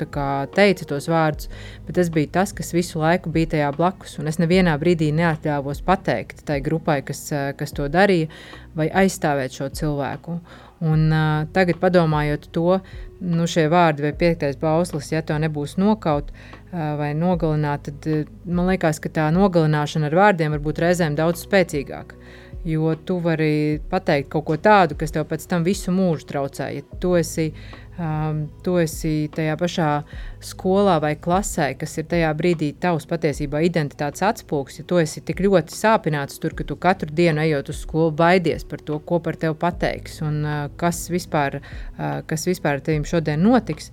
teica 0.54 0.88
tos 0.90 1.08
vārdus, 1.10 1.50
bet 1.86 1.98
tas 1.98 2.10
bija 2.14 2.32
tas, 2.40 2.54
kas 2.56 2.74
visu 2.74 3.02
laiku 3.02 3.32
bija 3.34 3.54
tajā 3.54 3.70
blakus. 3.76 4.18
Un 4.18 4.30
es 4.30 4.40
nevienā 4.42 4.76
brīdī 4.80 5.10
neatļāvos 5.14 5.82
pateikt 5.86 6.44
tai 6.48 6.60
grupai, 6.64 7.00
kas, 7.06 7.26
kas 7.58 7.74
to 7.74 7.88
darīja, 7.90 8.30
vai 8.78 8.90
aizstāvēt 9.04 9.58
šo 9.58 9.70
cilvēku. 9.74 10.38
Un, 10.82 11.06
uh, 11.12 11.44
tagad, 11.54 11.78
padomājot 11.80 12.48
to, 12.52 12.80
nu, 13.22 13.46
šie 13.48 13.68
vārdi 13.72 14.04
vai 14.04 14.12
piektais 14.18 14.58
bauslis, 14.60 15.12
ja 15.12 15.22
to 15.22 15.36
nebūs 15.40 15.76
nokaut 15.80 16.32
uh, 16.34 16.96
vai 16.98 17.12
nogalināt, 17.14 17.86
tad 17.86 18.08
uh, 18.10 18.24
man 18.44 18.72
liekas, 18.72 18.98
ka 19.00 19.12
tā 19.14 19.28
nogalināšana 19.34 20.10
ar 20.10 20.18
vārdiem 20.18 20.56
var 20.56 20.64
būt 20.64 20.82
reizēm 20.84 21.16
daudz 21.18 21.46
spēcīgāka. 21.46 22.18
Jo 22.64 22.94
tu 22.96 23.18
vari 23.20 23.78
pateikt 23.90 24.30
kaut 24.32 24.46
ko 24.48 24.54
tādu, 24.56 24.96
kas 24.96 25.12
tev 25.12 25.26
pēc 25.28 25.42
tam 25.50 25.66
visu 25.66 25.92
mūžu 25.92 26.24
traucē. 26.30 26.70
Ja 26.72 27.00
tu 27.00 27.12
esi 27.18 27.50
uh, 27.52 27.83
um, 27.98 28.44
tu 28.64 28.76
esi 28.80 29.28
tajā 29.34 29.54
pašā 29.60 29.88
skolā 30.44 30.96
vai 31.02 31.14
klasē, 31.20 31.70
kas 31.78 31.96
ir 32.00 32.08
tajā 32.10 32.32
brīdī 32.38 32.72
tavs 32.80 33.06
patiesībā 33.10 33.62
identitātes 33.66 34.24
atspūgs, 34.26 34.80
ja 34.80 34.86
tu 34.88 35.00
esi 35.02 35.22
tik 35.24 35.42
ļoti 35.44 35.76
sāpināts 35.76 36.40
tur, 36.42 36.56
ka 36.56 36.66
tu 36.68 36.76
katru 36.80 37.12
dienu 37.14 37.44
ejot 37.44 37.72
uz 37.72 37.82
skolu 37.84 38.14
baidies 38.18 38.66
par 38.68 38.82
to, 38.84 38.98
ko 39.06 39.20
par 39.24 39.38
tevi 39.40 39.56
pateiks. 39.60 40.20
Un 40.26 40.42
uh, 40.44 40.58
kas 40.80 41.06
vispār, 41.12 41.60
uh, 41.60 42.20
kas 42.28 42.48
vispār 42.50 42.78
ar 42.78 42.84
tevim 42.84 43.06
šodien 43.08 43.42
notiks, 43.44 43.90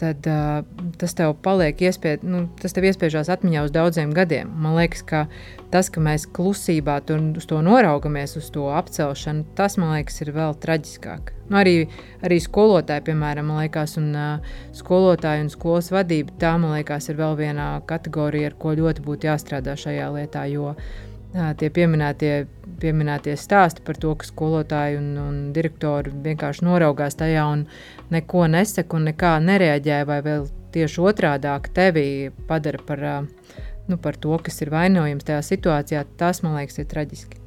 tad 0.00 0.26
uh, 0.28 0.60
tas 1.00 1.14
tev 1.16 1.34
paliek 1.44 1.80
iespēj, 1.84 2.20
nu, 2.24 2.44
tas 2.60 2.74
tev 2.76 2.86
iespiežās 2.88 3.28
atmiņā 3.32 3.66
uz 3.66 3.74
daudziem 3.74 4.14
gadiem. 4.16 4.48
Man 4.62 4.78
liekas, 4.78 5.02
ka 5.06 5.24
tas, 5.72 5.90
ka 5.92 6.02
mēs 6.04 6.26
klusībā 6.36 6.98
tur 7.06 7.22
uz 7.38 7.46
to 7.50 7.60
noraugamies, 7.64 8.36
uz 8.40 8.48
to 8.54 8.70
apcelšanu, 8.74 9.44
tas, 9.58 9.76
man 9.80 9.94
liekas, 9.98 10.20
ir 10.24 10.32
vēl 10.36 10.56
traģiskāk. 10.62 11.34
Nu, 11.50 11.58
arī, 11.60 11.74
arī 12.24 12.38
skolotāji, 12.42 13.08
piemēram, 13.10 13.52
liekas, 13.60 13.98
un 14.00 14.08
uh, 14.14 14.56
skolotāji 14.76 15.44
un 15.44 15.52
skolas 15.52 15.90
vadība, 15.92 16.34
tā, 16.40 16.54
man 16.62 16.78
liekas, 16.78 17.10
ir 17.10 17.20
vēl 17.20 17.36
viena 17.40 17.72
kategorija, 17.90 18.52
ar 18.52 18.58
ko 18.60 18.74
ļoti 18.78 19.06
būtu 19.06 19.30
jāstrādā 19.30 19.76
šajā 19.78 20.10
lietā, 20.16 20.46
jo 20.50 20.74
tie 21.30 21.70
pieminētie, 21.70 22.46
pieminētie 22.82 23.36
stāsti 23.38 23.84
par 23.86 23.98
to, 24.02 24.14
ka 24.18 24.26
skolotāji 24.26 24.98
un, 24.98 25.10
un 25.20 25.40
direktori 25.54 26.12
vienkārši 26.24 26.66
noraugās 26.66 27.18
tajā 27.18 27.44
un 27.52 27.66
neko 28.10 28.46
nesaka 28.50 28.98
un 28.98 29.10
nekā 29.10 29.36
nereaģē, 29.44 30.00
vai 30.08 30.20
vēl 30.26 30.48
tieši 30.74 31.04
otrādāk 31.10 31.70
tevi 31.74 32.30
padara 32.48 32.82
par, 32.86 33.04
nu, 33.88 33.98
par 33.98 34.18
to, 34.18 34.38
kas 34.42 34.60
ir 34.62 34.72
vainojams 34.74 35.26
tajā 35.26 35.44
situācijā, 35.52 36.02
tas 36.18 36.42
man 36.42 36.58
liekas 36.58 36.82
ir 36.82 36.90
traģiski. 36.90 37.38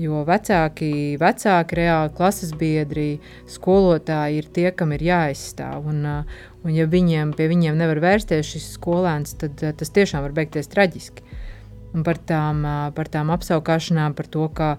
Jo 0.00 0.24
vecāki, 0.26 1.14
vecāki 1.20 1.76
reāli 1.78 2.10
klases 2.16 2.50
biedri, 2.58 3.20
skolotāji 3.46 4.40
ir 4.40 4.48
tie, 4.50 4.66
kam 4.74 4.90
ir 4.96 5.04
jāizstāv. 5.06 5.86
Un, 5.86 6.00
un 6.66 6.74
ja 6.74 6.88
viņiem, 6.90 7.30
pie 7.38 7.46
viņiem 7.52 7.78
nevar 7.78 8.00
vērsties 8.02 8.56
šis 8.56 8.72
skolēns, 8.74 9.36
tad 9.38 9.62
tas 9.62 9.94
tiešām 9.94 10.24
var 10.26 10.34
beigties 10.34 10.72
traģiski 10.72 11.22
par 12.02 12.18
tām, 12.26 12.64
par 12.96 13.10
tām 13.12 13.30
apskaukšanām, 13.34 14.16
par 14.18 14.26
to, 14.32 14.48
kā, 14.56 14.70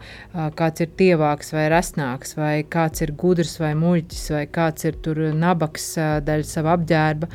kāds 0.57 0.83
ir 0.83 0.91
tievāks 0.99 1.53
vai 1.55 1.67
resnāks, 1.71 2.35
vai 2.35 2.55
kāds 2.67 3.05
ir 3.05 3.13
gudrs 3.15 3.55
vai 3.61 3.71
muļķis, 3.79 4.25
vai 4.35 4.43
kāds 4.51 4.89
ir 4.89 4.99
tur 5.05 5.21
nabaks 5.35 5.93
dēļ 6.27 6.43
sava 6.49 6.75
apģērba, 6.75 7.29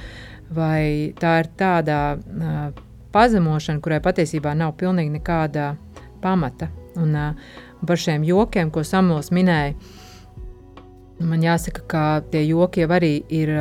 vai 0.53 1.15
tā 1.21 1.39
ir 1.45 1.51
tāda 1.61 1.99
pazemošana, 3.15 3.81
kurai 3.83 4.03
patiesībā 4.05 4.53
nav 4.59 4.77
pilnīgi 4.81 5.17
nekāda 5.17 5.73
pamata. 6.21 6.71
Un, 7.01 7.17
par 7.87 8.01
šiem 8.01 8.25
jokiem, 8.27 8.71
ko 8.75 8.85
Samuels 8.85 9.31
minēja, 9.33 9.77
man 11.25 11.45
jāsaka, 11.45 11.85
ka 11.89 12.05
tie 12.33 12.43
joki 12.49 12.85
arī 12.85 13.15
ir 13.33 13.53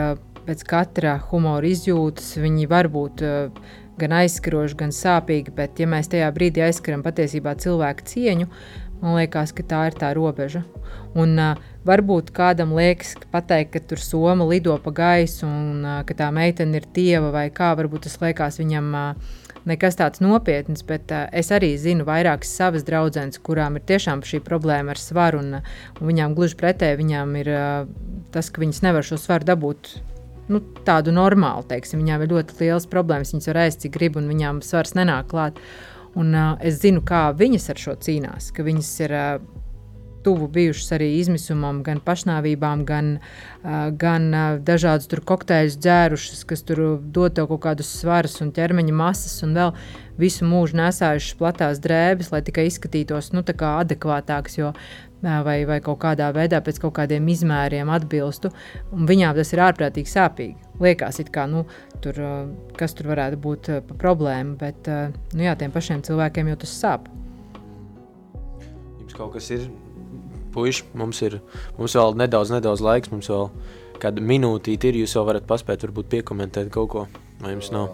pēc 0.47 0.63
katra 0.67 1.17
humora 1.29 1.67
izjūtas. 1.69 2.34
Viņi 2.41 2.67
var 2.71 2.89
būt 2.91 3.23
uh, 3.25 3.69
gan 3.99 4.15
aizskroši, 4.21 4.77
gan 4.79 4.93
sāpīgi. 4.95 5.53
Bet, 5.55 5.79
ja 5.81 5.89
mēs 5.89 6.12
tajā 6.12 6.29
brīdī 6.35 6.63
aizskaram 6.65 7.03
patiesībā 7.05 7.55
cilvēku 7.59 8.07
cieņu, 8.09 8.49
man 9.03 9.19
liekas, 9.19 9.53
ka 9.55 9.65
tā 9.67 9.85
ir 9.89 9.99
tā 9.99 10.13
robeža. 10.17 10.63
Un, 11.17 11.35
uh, 11.39 11.59
varbūt 11.88 12.33
kādam 12.35 12.73
liekas, 12.77 13.15
ka 13.19 13.29
pateikt, 13.33 13.73
ka 13.75 13.83
tur 13.91 14.01
soma 14.03 14.47
lido 14.49 14.75
pa 14.83 14.93
gaisu 14.95 15.47
un 15.47 15.85
uh, 15.85 15.99
ka 16.07 16.17
tā 16.17 16.31
meitene 16.35 16.81
ir 16.81 16.89
tieva 16.95 17.31
vai 17.33 17.47
kā, 17.53 17.73
varbūt 17.79 18.07
tas 18.07 18.19
liekas 18.23 18.59
viņam. 18.62 18.89
Uh, 18.95 19.38
nekas 19.67 19.97
tāds 19.99 20.21
nopietns, 20.23 20.83
bet 20.88 21.12
uh, 21.13 21.27
es 21.35 21.51
arī 21.55 21.73
zinu 21.79 22.05
vairākas 22.07 22.51
savas 22.55 22.85
draudzenes, 22.88 23.41
kurām 23.43 23.77
ir 23.77 23.85
tiešām 23.89 24.23
šī 24.25 24.41
problēma 24.45 24.95
ar 24.95 25.01
svaru, 25.01 25.43
un, 25.43 25.59
un 25.99 26.12
viņām 26.12 26.35
gluži 26.38 26.57
pretēji, 26.59 26.99
viņām 27.01 27.35
ir 27.41 27.51
uh, 27.53 27.89
tas, 28.33 28.51
ka 28.51 28.63
viņas 28.63 28.83
nevar 28.85 29.05
šo 29.05 29.19
svaru 29.21 29.47
dabūt. 29.49 29.97
Nu, 30.49 30.63
tādu 30.85 31.13
normālu, 31.13 31.63
teiksim, 31.69 32.01
viņām 32.01 32.25
ir 32.25 32.33
ļoti 32.33 32.57
liels 32.63 32.89
problēmas. 32.89 33.35
Viņas 33.35 33.49
var 33.51 33.62
ēst, 33.67 33.83
cik 33.83 33.93
grib, 33.97 34.17
un 34.17 34.29
viņām 34.31 34.63
svars 34.65 34.95
nenāk 34.97 35.29
klāt. 35.29 35.59
Un, 36.17 36.33
uh, 36.33 36.55
es 36.65 36.79
zinu, 36.81 37.03
kā 37.05 37.27
viņas 37.38 37.69
ar 37.69 37.81
šo 37.81 37.93
cīnās, 38.01 38.49
ka 38.55 38.65
viņas 38.65 38.89
ir 39.05 39.13
uh, 39.13 39.27
tuvu 40.23 40.47
bijušas 40.51 40.93
arī 40.97 41.10
izmisumam, 41.19 41.82
gan 41.86 42.01
pašnāvībām, 42.03 42.84
gan, 42.88 43.12
gan 44.01 44.29
dažādas 44.65 45.10
kokteļus 45.32 45.77
dzērušas, 45.79 46.45
kas 46.49 46.65
tur 46.67 46.84
dod 46.99 47.38
tev 47.38 47.49
kaut 47.51 47.63
kādus 47.67 47.91
svarus 48.01 48.39
un 48.43 48.53
ķermeņa 48.55 48.95
masas, 48.95 49.38
un 49.45 49.55
vēl 49.58 49.75
visu 50.19 50.47
mūžu 50.47 50.79
nesājušas 50.79 51.38
platās 51.39 51.84
drēbes, 51.84 52.34
lai 52.34 52.41
tikai 52.45 52.67
izskatītos 52.69 53.32
nu, 53.36 53.45
adekvātāks. 53.45 54.60
Jo 54.60 54.73
Vai, 55.19 55.65
vai 55.67 55.82
kaut 55.84 55.97
kādā 55.99 56.29
veidā 56.32 56.62
pēc 56.63 56.77
kaut 56.79 56.93
kādiem 56.95 57.25
izmēriem 57.27 57.89
atbilstu. 57.91 58.53
Viņām 58.95 59.36
tas 59.36 59.51
ir 59.51 59.60
ārprātīgi 59.65 60.08
sāpīgi. 60.08 60.55
Liekas, 60.79 61.19
kā, 61.36 61.43
nu, 61.51 61.65
tur, 61.99 62.21
kas 62.79 62.95
tur 62.95 63.12
varētu 63.12 63.41
būt 63.43 63.67
pa 63.89 63.97
problēmu, 63.99 64.55
bet 64.62 64.88
nu, 64.88 65.43
jā, 65.43 65.58
tiem 65.60 65.75
pašiem 65.75 66.05
cilvēkiem 66.08 66.53
jau 66.53 66.62
tas 66.63 66.77
sāp. 66.86 67.12
Jums 69.01 69.19
kaut 69.19 69.36
kas 69.36 69.51
ir 69.58 69.67
puiši, 70.53 70.88
mums 70.99 71.21
ir 71.25 71.39
mums 71.77 71.95
vēl 71.97 72.17
nedaudz, 72.19 72.53
nedaudz 72.53 72.83
laiks, 72.85 73.12
mums 73.13 73.29
vēl 73.31 73.49
kāda 73.99 74.23
minūtīte 74.23 74.89
ir, 74.89 75.01
jūs 75.03 75.15
vēl 75.17 75.27
varat 75.33 75.47
paspēt, 75.49 75.83
varbūt 75.88 76.12
piekomentēt 76.13 76.71
kaut 76.73 76.89
ko, 76.93 77.05
vai 77.43 77.53
jums 77.55 77.71
nav? 77.75 77.91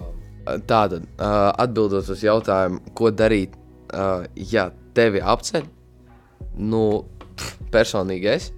Tātad, 0.69 1.07
atbildot 1.17 2.11
uz 2.13 2.21
jautājumu, 2.21 2.93
ko 2.97 3.09
darīt, 3.09 3.55
ja 4.51 4.67
tevi 4.93 5.23
apceļ, 5.23 5.65
nu, 6.61 6.83
pff, 7.33 7.55
personīgi 7.73 8.29
es, 8.29 8.51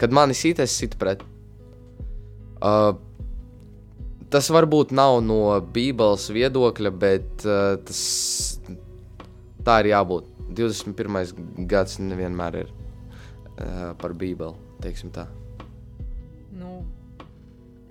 kad 0.00 0.14
mani 0.14 0.36
sīt, 0.36 0.60
es 0.60 0.76
situ 0.76 1.00
pret. 1.00 1.24
Tas 4.34 4.50
varbūt 4.50 4.92
nav 4.92 5.22
no 5.24 5.40
Bībeles 5.72 6.28
viedokļa, 6.34 6.92
bet 7.00 7.48
tas 7.88 8.04
tā 9.64 9.80
ir 9.84 9.94
jābūt. 9.94 10.33
21. 10.50 11.66
gads 11.70 11.98
nevienmēr 12.02 12.60
ir 12.64 12.70
uh, 12.70 13.94
par 14.00 14.14
Bībeli. 14.18 14.54
Nu, 16.54 16.82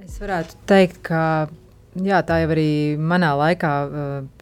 es 0.04 0.20
varētu 0.22 0.60
teikt, 0.70 1.00
ka 1.08 1.50
jā, 1.98 2.20
tā 2.28 2.38
jau 2.44 2.52
arī 2.54 2.68
manā 3.02 3.32
laikā, 3.40 3.72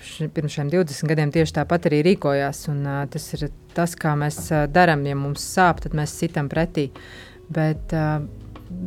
š, 0.04 0.28
pirms 0.36 0.58
šiem 0.58 0.72
20 0.74 1.08
gadiem, 1.12 1.32
tieši 1.32 1.56
tāpat 1.62 1.88
arī 1.90 2.02
rīkojās. 2.10 2.66
Un, 2.74 2.84
uh, 2.86 3.02
tas 3.12 3.28
ir 3.38 3.48
tas, 3.78 3.96
kā 3.96 4.14
mēs 4.20 4.44
uh, 4.52 4.66
darām. 4.72 5.06
Ja 5.08 5.18
mums 5.20 5.46
sāp, 5.56 5.84
tad 5.86 5.96
mēs 5.98 6.18
sitam 6.20 6.52
pretī. 6.52 6.90
Bet, 7.52 7.96
uh, 7.96 8.26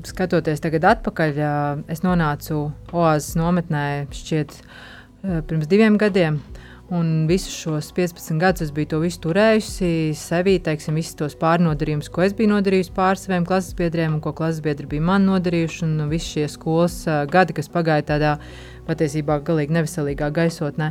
skatoties 0.09 0.63
tagad 0.65 0.87
atpakaļ, 0.93 1.39
uh, 1.41 1.85
es 1.93 2.05
nonācu 2.05 2.67
Oāzes 2.95 3.35
nometnē 3.41 4.07
šķiet 4.15 4.59
uh, 4.61 5.41
pirms 5.49 5.71
diviem 5.71 5.99
gadiem. 6.01 6.41
Un 6.93 7.25
visus 7.25 7.55
šos 7.57 7.87
15 7.97 8.37
gadus 8.39 8.67
es 8.67 8.71
biju 8.77 8.91
to 8.91 8.99
visu 9.01 9.23
turējusi 9.25 10.13
sevī, 10.21 10.59
teiksim, 10.61 10.99
visus 11.01 11.17
tos 11.17 11.37
pārnodarījumus, 11.41 12.11
ko 12.13 12.27
es 12.27 12.35
biju 12.37 12.51
nodarījusi 12.51 12.93
pār 12.93 13.17
saviem 13.17 13.47
klases 13.49 13.73
biedriem 13.79 14.19
un 14.19 14.21
ko 14.21 14.35
klases 14.37 14.61
biedri 14.61 14.91
bija 14.91 15.07
man 15.09 15.25
nodarījuši. 15.25 15.81
Un 15.87 16.11
visi 16.13 16.35
šie 16.35 16.45
skolas 16.53 16.99
gadi, 17.33 17.57
kas 17.57 17.73
pagāja 17.73 18.05
tādā 18.13 18.35
patiesībā 18.85 19.39
galīgi 19.47 19.79
neveselīgā 19.79 20.29
gaisotnē. 20.37 20.91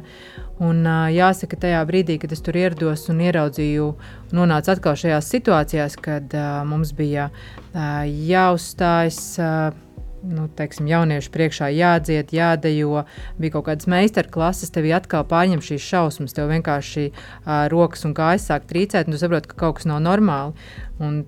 Un, 0.66 0.82
jāsaka, 1.14 1.62
tajā 1.62 1.86
brīdī, 1.86 2.18
kad 2.22 2.34
es 2.34 2.42
tur 2.42 2.58
ierados 2.58 3.06
un 3.14 3.22
ieraudzīju, 3.28 3.94
nonācu 4.34 4.74
atkal 4.74 4.98
šajās 4.98 5.30
situācijās, 5.30 6.02
kad 6.02 6.34
uh, 6.34 6.64
mums 6.66 6.96
bija 6.98 7.30
uh, 7.30 8.02
jāuzstājas. 8.34 9.26
Uh, 9.38 9.93
nu, 10.24 10.48
teiksim, 10.58 10.88
jauniešu 10.88 11.32
priekšā 11.34 11.70
jādzied, 11.74 12.34
jādejo. 12.36 13.04
Bija 13.42 13.56
kaut 13.58 13.68
kādas 13.70 13.90
meistarklases, 13.92 14.72
tev 14.74 14.88
atkal 14.96 15.26
pārņem 15.30 15.64
šīs 15.64 15.88
šausmas, 15.88 16.36
tev 16.36 16.52
vienkārši 16.54 17.10
uh, 17.12 17.66
rokas 17.74 18.06
un 18.08 18.16
kājas 18.18 18.48
sāk 18.50 18.68
trīcēt, 18.70 19.08
un 19.08 19.16
tu 19.16 19.22
saproti, 19.22 19.52
ka 19.52 19.60
kaut 19.66 19.80
kas 19.80 19.90
nav 19.90 20.04
normāli. 20.06 20.56
Un 21.04 21.24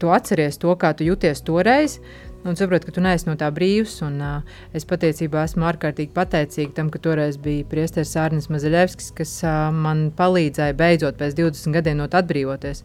tu 0.00 0.10
atceries 0.12 0.58
to, 0.60 0.74
kā 0.80 0.92
tu 0.96 1.06
jūties 1.06 1.44
toreiz. 1.46 2.00
Un 2.40 2.56
saprotu, 2.56 2.88
ka 2.88 2.94
tu 2.96 3.02
neesi 3.04 3.26
no 3.28 3.34
tā 3.36 3.50
brīvs. 3.52 3.98
Un, 4.06 4.16
uh, 4.24 4.58
es 4.76 4.88
patiesībā 4.88 5.44
esmu 5.44 5.68
ārkārtīgi 5.70 6.14
pateicīga 6.16 6.78
tam, 6.78 6.90
ka 6.92 7.02
toreiz 7.02 7.36
bija 7.40 7.68
Priesteris 7.68 8.16
Arnis 8.16 8.48
Mazaļevskis, 8.52 9.12
kas 9.16 9.36
uh, 9.44 9.68
man 9.74 10.08
palīdzēja 10.16 10.76
beidzot 10.78 11.20
pēc 11.20 11.36
20 11.42 11.76
gadiem 11.76 12.00
no 12.00 12.08
atbrīvoties. 12.08 12.84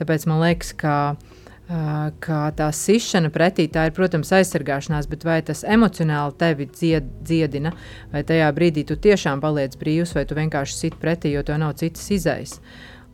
Tāpēc 0.00 0.26
man 0.26 0.42
liekas, 0.42 0.74
ka 0.76 0.96
uh, 1.14 1.36
ka 1.66 2.40
tā 2.54 2.68
sišana 2.70 3.30
pretī 3.34 3.66
tā 3.72 3.88
ir, 3.88 3.94
protams, 3.96 4.30
aizsargāšanās, 4.36 5.08
bet 5.10 5.24
vai 5.26 5.40
tas 5.42 5.64
emocionāli 5.66 6.36
tevi 6.38 6.68
dzied, 6.70 7.08
dziedina, 7.26 7.72
vai 8.12 8.22
tajā 8.26 8.52
brīdī 8.54 8.86
tu 8.86 8.94
tiešām 8.94 9.42
paliec 9.42 9.74
brīvs, 9.80 10.14
vai 10.14 10.26
tu 10.28 10.38
vienkārši 10.38 10.78
sit 10.78 11.00
pretī, 11.02 11.34
jo 11.34 11.42
tev 11.46 11.58
nav 11.62 11.74
citas 11.80 12.06
izējas. 12.14 12.60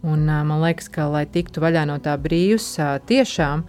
Un, 0.03 0.27
man 0.27 0.59
liekas, 0.65 0.91
ka, 0.93 1.07
lai 1.09 1.25
tiktu 1.31 1.63
vaļā 1.63 1.87
no 1.89 1.97
tā 2.03 2.19
brīvs, 2.21 2.75
tiešām 3.09 3.65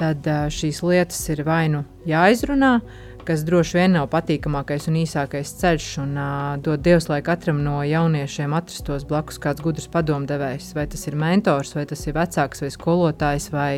tad 0.00 0.26
šīs 0.50 0.82
lietas 0.82 1.20
ir 1.30 1.44
vai 1.46 1.68
nu 1.70 1.84
jāizrunā, 2.08 2.78
kas 3.26 3.42
droši 3.44 3.78
vien 3.78 3.94
nav 3.96 4.06
patīkamākais 4.12 4.88
un 4.90 4.98
īsākais 5.00 5.52
ceļš. 5.60 5.86
Un, 6.02 6.12
uh, 6.20 6.54
dod 6.62 6.82
Dievs, 6.84 7.08
lai 7.10 7.20
katram 7.24 7.62
no 7.64 7.80
jauniešiem 7.86 8.54
atrastos 8.56 9.06
blakus 9.08 9.40
kāds 9.42 9.64
gudrs 9.64 9.88
padomdevējs. 9.92 10.72
Vai 10.76 10.86
tas 10.92 11.04
ir 11.08 11.16
mentors, 11.20 11.74
vai 11.76 11.86
tas 11.90 12.04
ir 12.06 12.16
vecāks, 12.16 12.64
vai 12.64 12.70
skolotājs, 12.74 13.50
vai 13.54 13.72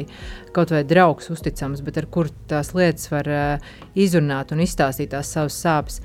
kaut 0.57 0.75
vai 0.75 0.85
draugs 0.89 1.31
uzticams, 1.35 1.83
bet 1.87 1.99
ar 2.03 2.07
kur 2.13 2.31
tās 2.51 2.75
lietas 2.77 3.11
var 3.13 3.33
uh, 3.33 3.75
izrunāt 3.95 4.55
un 4.55 4.63
izstāstīt 4.65 5.13
tās 5.15 5.35
savas 5.35 5.59
sāpes. 5.65 6.01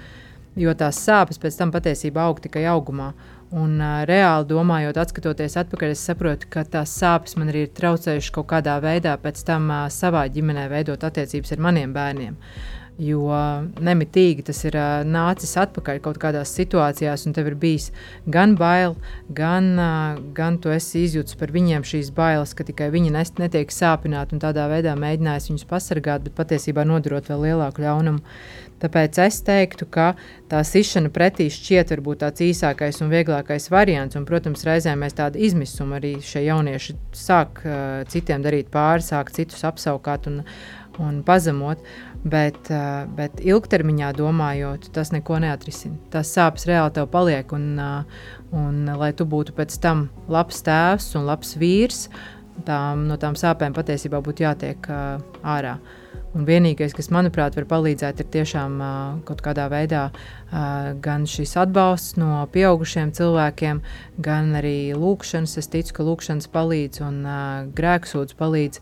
Jo 0.60 0.73
tās 0.75 0.99
sāpes 0.99 1.39
pēc 1.39 1.62
tam 1.62 1.71
patiesībā 1.71 2.25
aug 2.27 2.41
tikai 2.43 2.65
augumā. 2.71 3.13
Un, 3.51 3.80
uh, 3.84 4.01
reāli 4.08 4.47
domājot, 4.47 4.99
skatoties 5.12 5.58
atpakaļ, 5.60 5.95
es 5.95 6.04
saprotu, 6.08 6.47
ka 6.51 6.63
tās 6.63 6.93
sāpes 6.99 7.36
man 7.36 7.49
arī 7.51 7.65
ir 7.67 7.73
traucējušas 7.80 8.36
kaut 8.36 8.47
kādā 8.51 8.77
veidā 8.84 9.17
pēc 9.19 9.41
tam 9.47 9.71
uh, 9.71 9.88
savā 9.91 10.27
ģimenē 10.32 10.69
veidot 10.71 11.10
attiecības 11.10 11.58
ar 11.58 11.65
maniem 11.69 11.95
bērniem. 11.95 12.38
Uh, 12.38 12.77
Jo 13.01 13.33
nemitīgi 13.81 14.43
tas 14.45 14.59
ir 14.67 14.75
uh, 14.77 15.01
nācis 15.07 15.55
atpakaļ 15.57 16.01
kaut 16.05 16.19
kādās 16.21 16.51
situācijās, 16.53 17.23
un 17.25 17.33
tev 17.33 17.47
ir 17.49 17.55
bijis 17.57 17.87
gan 18.29 18.53
bail, 18.59 18.93
gan, 19.33 19.71
uh, 19.81 20.19
gan 20.37 20.59
tu 20.61 20.69
esi 20.69 21.07
izjūtis 21.07 21.39
par 21.39 21.53
viņiem 21.55 21.85
šīs 21.87 22.11
bailes, 22.13 22.53
ka 22.53 22.67
tikai 22.67 22.91
viņi 22.93 23.13
nest, 23.15 23.41
netiek 23.41 23.73
sāpināti 23.73 24.37
un 24.37 24.43
tādā 24.43 24.67
veidā 24.69 24.93
mēģinājis 24.99 25.49
viņus 25.49 25.69
pasargāt, 25.71 26.27
bet 26.27 26.37
patiesībā 26.37 26.85
nodarot 26.85 27.31
vēl 27.31 27.47
lielāku 27.47 27.87
ļaunumu. 27.87 28.21
Tāpēc 28.81 29.17
es 29.21 29.39
teiktu, 29.45 29.85
ka 29.93 30.11
tā 30.49 30.61
sišana 30.65 31.09
pretī 31.13 31.49
šķiet 31.53 31.93
varbūt 31.93 32.21
tāds 32.23 32.41
īsākais 32.41 33.01
un 33.01 33.11
vieglākais 33.13 33.69
variants. 33.69 34.17
Un, 34.17 34.25
protams, 34.29 34.65
reizēm 34.65 35.01
mēs 35.05 35.17
tādu 35.17 35.41
izmisumu 35.41 35.97
arī 35.99 36.15
šie 36.25 36.47
jaunieši 36.47 36.97
sāk 37.17 37.61
uh, 37.65 37.75
citiem 38.09 38.45
darīt 38.45 38.69
pāri, 38.73 39.05
sāk 39.05 39.29
citus 39.33 39.61
apsaukāt 39.69 40.29
un, 40.31 40.41
un 41.01 41.21
pazemot. 41.25 41.81
Uh, 41.81 42.11
bet 42.23 43.39
ilgtermiņā 43.41 44.12
domājot, 44.17 44.91
tas 44.93 45.13
neko 45.13 45.39
neatrisina. 45.41 45.97
Tas 46.13 46.29
sāpes 46.36 46.67
reāli 46.69 46.93
tev 46.97 47.10
paliek. 47.13 47.55
Un, 47.55 47.71
uh, 47.81 48.27
un, 48.57 48.84
lai 48.99 49.12
tu 49.17 49.25
būtu 49.25 49.55
pēc 49.57 49.79
tam 49.81 50.10
labs 50.31 50.62
tēvs 50.65 51.15
un 51.17 51.25
labs 51.29 51.55
vīrs, 51.57 52.05
tām, 52.67 53.07
no 53.10 53.17
tām 53.21 53.38
sāpēm 53.39 53.73
patiesībā 53.73 54.21
būtu 54.23 54.45
jātiek 54.45 54.91
uh, 54.91 55.17
ārā. 55.41 55.79
Un 56.31 56.45
vienīgais, 56.47 56.93
kas 56.95 57.10
manuprāt 57.12 57.57
var 57.57 57.65
palīdzēt, 57.67 58.21
ir 58.23 58.27
tiešām 58.31 58.77
uh, 58.79 58.91
kaut 59.27 59.41
kādā 59.43 59.65
veidā 59.71 60.05
uh, 60.12 60.93
gan 61.03 61.25
šis 61.27 61.57
atbalsts 61.60 62.15
no 62.21 62.45
pieaugušiem 62.53 63.12
cilvēkiem, 63.17 63.81
gan 64.23 64.53
arī 64.62 64.93
lūkšanas. 64.95 65.57
Es 65.60 65.67
ticu, 65.73 65.97
ka 65.97 66.05
lūkšanas 66.07 66.47
palīdz 66.53 67.03
un 67.03 67.19
uh, 67.25 67.41
grēksūdz 67.75 68.38
palīdz. 68.39 68.79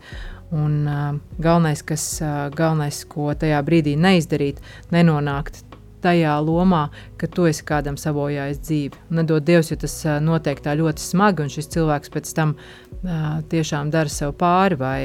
Un, 0.50 0.76
uh, 0.90 1.18
galvenais, 1.38 1.82
kas, 1.86 2.04
uh, 2.26 2.48
galvenais, 2.50 3.04
ko 3.06 3.30
tajā 3.38 3.60
brīdī 3.66 3.94
neizdarīt, 4.00 4.64
nenonākt 4.90 5.62
tajā 6.04 6.36
lomā, 6.44 6.88
ka 7.20 7.30
tu 7.32 7.48
esi 7.50 7.66
kādam 7.68 7.98
sabojājis 8.00 8.62
dzīvi. 8.66 9.06
Nedod 9.20 9.46
Dievs, 9.48 9.72
jo 9.74 9.80
tas 9.80 9.96
uh, 10.08 10.20
notiek 10.24 10.62
tā 10.64 10.76
ļoti 10.80 11.04
smagi, 11.04 11.46
un 11.46 11.54
šis 11.54 11.72
cilvēks 11.76 12.14
pēc 12.14 12.34
tam 12.38 12.56
uh, 12.56 13.40
tiešām 13.52 13.92
dara 13.94 14.12
sev 14.12 14.36
pāri 14.40 14.80
vai, 14.80 15.04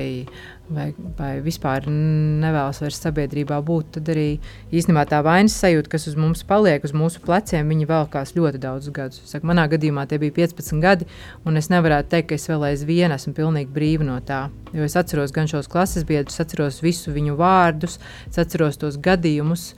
vai, 0.69 0.87
vai 1.19 1.31
vispār 1.45 1.87
nevēlas 1.91 2.81
vairs 2.83 3.01
sabiedrībā 3.05 3.59
būt, 3.65 3.95
tad 3.97 4.09
arī 4.15 4.27
īstenībā 4.75 5.05
tā 5.11 5.21
vainas 5.25 5.57
sajūta, 5.61 5.91
kas 5.93 6.09
uz 6.11 6.17
mums 6.19 6.45
paliek, 6.49 6.85
uz 6.85 6.95
mūsu 6.97 7.23
pleciem, 7.25 7.69
viņi 7.71 7.89
velkās 7.91 8.35
ļoti 8.37 8.61
daudzus 8.63 8.95
gadus. 8.95 9.23
Saku, 9.29 9.49
manā 9.51 9.67
gadījumā 9.73 10.07
tie 10.09 10.19
bija 10.23 10.37
15 10.41 10.81
gadi, 10.85 11.09
un 11.45 11.61
es 11.61 11.71
nevarētu 11.73 12.15
teikt, 12.15 12.31
ka 12.31 12.39
es 12.39 12.49
vēl 12.51 12.69
aizvien 12.71 13.15
esmu 13.15 13.35
pilnīgi 13.37 13.73
brīva 13.75 14.09
no 14.09 14.21
tā. 14.25 14.47
Jo 14.75 14.87
es 14.87 14.97
atceros 14.99 15.35
gan 15.35 15.51
šos 15.51 15.69
klases 15.71 16.07
biedrus, 16.09 16.41
atceros 16.43 16.81
visu 16.83 17.13
viņu 17.15 17.37
vārdus, 17.39 18.01
atceros 18.33 18.81
tos 18.81 18.99
gadījumus. 19.03 19.73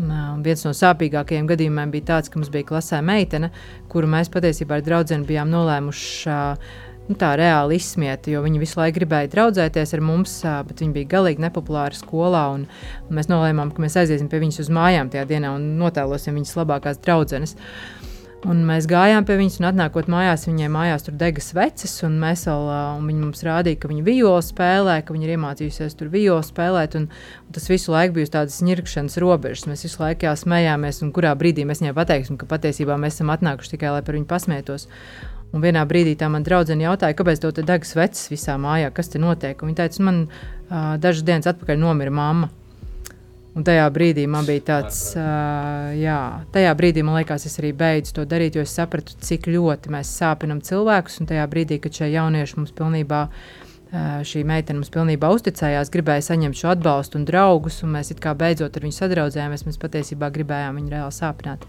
Un 0.00 0.44
viens 0.44 0.62
no 0.64 0.72
sāpīgākajiem 0.76 1.48
gadījumiem 1.50 1.90
bija 1.92 2.14
tāds, 2.14 2.30
ka 2.30 2.40
mums 2.40 2.52
bija 2.52 2.68
klasē 2.72 3.02
meitene, 3.04 3.50
kuru 3.92 4.08
mēs 4.10 4.32
patiesībā 4.32 4.78
ar 4.78 4.86
draugiem 4.86 5.26
bijām 5.28 5.50
nolēmuši 5.52 6.30
uh, 6.30 6.70
nu, 7.10 7.16
tā 7.18 7.32
reāli 7.38 7.78
izsmieta, 7.80 8.30
jo 8.32 8.42
viņi 8.44 8.62
visu 8.62 8.78
laiku 8.78 9.00
gribēja 9.00 9.30
draudzēties 9.32 9.94
ar 9.96 10.04
mums, 10.04 10.36
bet 10.68 10.82
viņi 10.82 10.94
bija 10.94 11.10
galīgi 11.16 11.44
nepopulāri 11.44 11.98
skolā. 11.98 12.44
Un, 12.54 12.66
un 13.08 13.18
mēs 13.18 13.30
nolēmām, 13.30 13.74
ka 13.74 13.82
mēs 13.84 13.98
aiziesim 14.02 14.30
pie 14.30 14.42
viņas 14.44 14.62
uz 14.64 14.70
mājām 14.74 15.10
tajā 15.12 15.26
dienā 15.32 15.54
un 15.56 15.72
notēlosim 15.80 16.38
viņas 16.38 16.56
labākās 16.60 17.02
draudzenes. 17.04 17.56
Un 18.48 18.62
mēs 18.64 18.86
gājām 18.88 19.26
pie 19.28 19.34
viņas, 19.36 19.58
un 19.60 19.66
atnākot 19.68 20.06
mājās, 20.08 20.46
viņai 20.48 20.68
mājās 20.72 21.02
tur 21.04 21.16
dega 21.20 21.42
sveces, 21.44 21.92
un 22.06 22.14
vēl, 22.22 22.68
un 22.96 23.08
viņi 23.10 23.18
mums 23.20 23.42
rādīja, 23.44 23.76
ka 23.82 23.90
viņa 23.90 24.04
violi 24.06 24.44
spēlē, 24.46 24.94
ka 25.04 25.12
viņa 25.12 25.26
ir 25.26 25.32
iemācījusies 25.34 25.98
tur 25.98 26.08
violi 26.08 26.46
spēlēt, 26.46 26.96
un, 26.96 27.10
un 27.12 27.56
tas 27.56 27.68
visu 27.68 27.92
laiku 27.92 28.16
bija 28.16 28.30
uz 28.30 28.32
tādas 28.32 28.56
ņirkšanas 28.64 29.18
robežas. 29.20 29.66
Mēs 29.68 29.84
visu 29.84 30.00
laiku 30.00 30.24
jā, 30.24 30.32
smējāmies, 30.40 31.02
un 31.04 31.10
kurā 31.12 31.34
brīdī 31.36 31.66
mēs 31.68 31.82
viņai 31.84 31.92
pateiksim, 31.98 32.38
ka 32.40 32.48
patiesībā 32.48 32.96
mēs 33.02 33.18
esam 33.18 33.34
atnākuši 33.34 33.74
tikai, 33.74 33.92
lai 33.98 34.00
par 34.06 34.16
viņu 34.16 34.30
pasmietos. 34.30 34.88
Un 35.52 35.60
vienā 35.60 35.82
brīdī 35.90 36.14
tā 36.16 36.30
man 36.32 36.46
draudzene 36.46 36.86
jautāja, 36.86 37.18
kāpēc 37.18 37.42
tev 37.42 37.52
te 37.58 37.66
degas 37.66 37.92
vecs 37.98 38.30
visā 38.32 38.56
mājā, 38.56 38.88
kas 38.94 39.12
te 39.12 39.20
notiek. 39.20 39.60
Un 39.60 39.74
viņa 39.74 39.82
teica, 39.82 40.06
man 40.06 40.22
uh, 40.30 40.96
dažas 41.02 41.26
dienas 41.28 41.50
atpakaļ 41.50 41.76
nomira 41.82 42.14
mamma. 42.14 42.48
Un 43.50 43.64
tajā 43.66 43.86
brīdī 43.90 44.28
man 44.30 44.46
bija 44.46 44.62
tāds, 44.68 44.98
uh, 45.18 45.90
jā, 45.98 46.18
tajā 46.54 46.74
brīdī 46.78 47.02
man 47.02 47.16
liekas, 47.18 47.48
es 47.48 47.58
arī 47.58 47.72
beidzu 47.74 48.14
to 48.20 48.26
darīt, 48.30 48.54
jo 48.54 48.62
es 48.62 48.74
sapratu, 48.76 49.16
cik 49.18 49.48
ļoti 49.50 49.90
mēs 49.90 50.12
sāpinam 50.20 50.60
cilvēkus. 50.62 51.18
Un 51.18 51.30
tajā 51.32 51.48
brīdī, 51.50 51.80
kad 51.82 51.98
šie 51.98 52.12
jaunieši 52.12 52.60
mums 52.60 52.70
pilnībā, 52.78 53.24
uh, 53.26 54.20
šī 54.22 54.44
meitene 54.46 54.78
mums 54.78 54.92
pilnībā 54.94 55.32
uzticējās, 55.34 55.90
gribēja 55.90 56.28
saņemt 56.28 56.60
šo 56.62 56.70
atbalstu 56.76 57.18
un 57.18 57.26
draugus, 57.26 57.80
un 57.82 57.96
mēs 57.96 58.14
kā 58.22 58.36
beidzot 58.38 58.78
ar 58.78 58.86
viņu 58.86 58.98
sadraudzējāmies, 59.00 59.66
mēs 59.66 59.82
patiesībā 59.82 60.30
gribējām 60.38 60.78
viņu 60.78 60.94
reāli 60.94 61.18
sāpināt. 61.18 61.66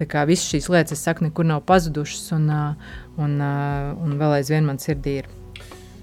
Tā 0.00 0.08
kā 0.08 0.24
visas 0.24 0.48
šīs 0.48 0.70
lietas, 0.72 0.96
es 0.96 1.04
saku, 1.04 1.26
nekur 1.26 1.44
nav 1.44 1.60
pazudušas, 1.68 2.30
un, 2.32 2.48
un, 3.20 3.40
un 3.44 4.14
vēl 4.16 4.38
aizvien 4.38 4.64
man 4.64 4.80
sirdī 4.80 5.18
ir. 5.20 5.28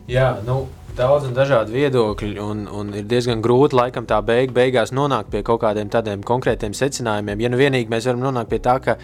Jā, 0.07 0.35
nu, 0.45 0.67
daudz 0.97 1.27
un 1.29 1.35
dažādu 1.37 1.75
viedokļu, 1.75 2.41
un, 2.41 2.65
un 2.73 2.89
ir 2.97 3.05
diezgan 3.05 3.41
grūti 3.45 3.77
laikam 3.77 4.07
tā 4.09 4.17
beig, 4.25 4.53
beigās 4.55 4.93
nonākt 4.95 5.29
pie 5.33 5.43
kaut 5.45 5.61
kādiem 5.61 5.91
tādiem 5.93 6.23
konkrētiem 6.25 6.73
secinājumiem. 6.73 7.43
Ja 7.43 7.51
nu 7.53 7.59
vienīgi 7.59 7.91
mēs 7.91 8.07
varam 8.09 8.23
nonākt 8.23 8.49
pie 8.49 8.59
tā, 8.65 8.79
ka 8.81 8.95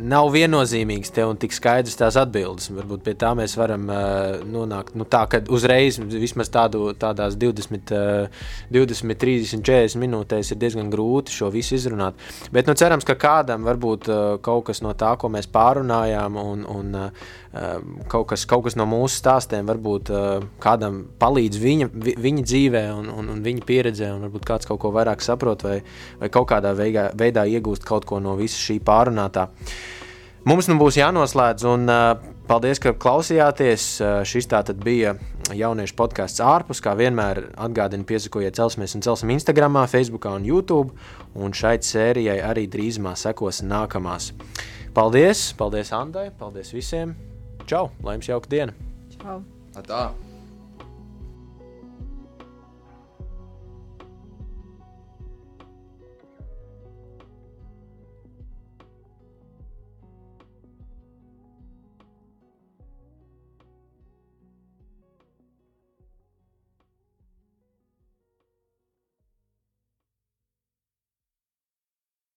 nav 0.00 0.30
viennozīmīgs 0.34 1.12
te 1.14 1.22
un 1.26 1.38
tik 1.38 1.54
skaidrs 1.54 1.98
tās 1.98 2.16
atbildes. 2.18 2.70
Varbūt 2.74 3.04
pie 3.06 3.14
tā 3.20 3.30
mēs 3.38 3.54
varam 3.58 3.86
uh, 3.92 4.40
nonākt. 4.42 4.96
Nu, 4.98 5.06
tā, 5.06 5.22
ka 5.30 5.42
uzreiz 5.54 6.00
vismaz 6.00 6.50
tādu, 6.50 6.88
tādās 6.98 7.36
20, 7.38 7.92
uh, 7.94 8.46
20, 8.74 9.14
30, 9.20 9.62
40 9.66 10.00
minūtēs 10.02 10.50
ir 10.50 10.60
diezgan 10.62 10.90
grūti 10.90 11.34
šo 11.36 11.50
visu 11.54 11.76
izrunāt. 11.78 12.18
Bet 12.54 12.70
nu, 12.70 12.74
cerams, 12.78 13.06
ka 13.06 13.18
kādam 13.20 13.66
varbūt 13.68 14.10
uh, 14.10 14.22
kaut 14.42 14.66
kas 14.70 14.82
no 14.82 14.96
tā, 14.98 15.14
ko 15.20 15.30
mēs 15.30 15.50
pārunājām, 15.52 16.40
un, 16.42 16.66
un 16.70 16.98
uh, 17.04 17.30
kaut, 17.50 18.28
kas, 18.30 18.44
kaut 18.46 18.62
kas 18.66 18.76
no 18.78 18.86
mūsu 18.86 19.18
stāstiem 19.18 19.66
varbūt 19.66 20.10
uh, 20.14 20.44
kādam 20.62 21.02
palīdz 21.18 21.58
viņa, 21.58 21.88
vi, 21.90 22.14
viņa 22.14 22.44
dzīvē 22.46 22.82
un, 22.94 23.08
un, 23.10 23.30
un 23.34 23.40
viņa 23.42 23.64
pieredzē, 23.66 24.10
un 24.14 24.26
varbūt 24.28 24.46
kāds 24.46 24.68
kaut 24.70 24.78
ko 24.84 24.92
vairāk 24.94 25.24
saprot 25.24 25.64
vai, 25.66 25.80
vai 26.20 26.30
kaut 26.30 26.46
kādā 26.52 26.70
veidā, 26.78 27.08
veidā 27.18 27.48
iegūst 27.50 27.86
kaut 27.86 28.06
ko 28.06 28.20
no 28.22 28.36
visa 28.38 28.60
šī 28.60 28.78
pārunātā. 28.86 29.48
Mums 30.46 30.70
nu 30.70 30.78
būs 30.80 30.96
jānoslēdz, 30.96 31.66
un 31.68 31.90
uh, 31.90 32.12
paldies, 32.48 32.78
ka 32.80 32.94
klausījāties. 32.96 33.88
Šis 34.30 34.48
tātad 34.48 34.78
bija 34.80 35.16
jauniešu 35.52 35.96
podkāsts 35.98 36.40
ārpus. 36.40 36.80
Kā 36.80 36.94
vienmēr 36.96 37.42
atgādinu, 37.60 38.06
piesakojiet 38.08 38.56
celsmies 38.56 38.96
un 38.96 39.04
celsim 39.04 39.34
Instagram, 39.34 39.82
Facebook 39.90 40.30
un 40.30 40.46
YouTube. 40.48 40.94
Un 41.34 41.52
šai 41.52 41.76
sērijai 41.84 42.40
arī 42.46 42.66
drīzumā 42.70 43.16
sekos 43.20 43.60
nākamās. 43.66 44.32
Paldies! 44.96 45.50
Paldies 45.58 45.92
Andai! 45.94 46.30
Paldies 46.38 46.72
visiem! 46.74 47.18
Čau! 47.70 47.86
Lai 48.02 48.16
jums 48.16 48.26
jauka 48.26 48.50
diena! 48.50 48.72
Čau! 49.14 49.36
Tā. 49.86 50.29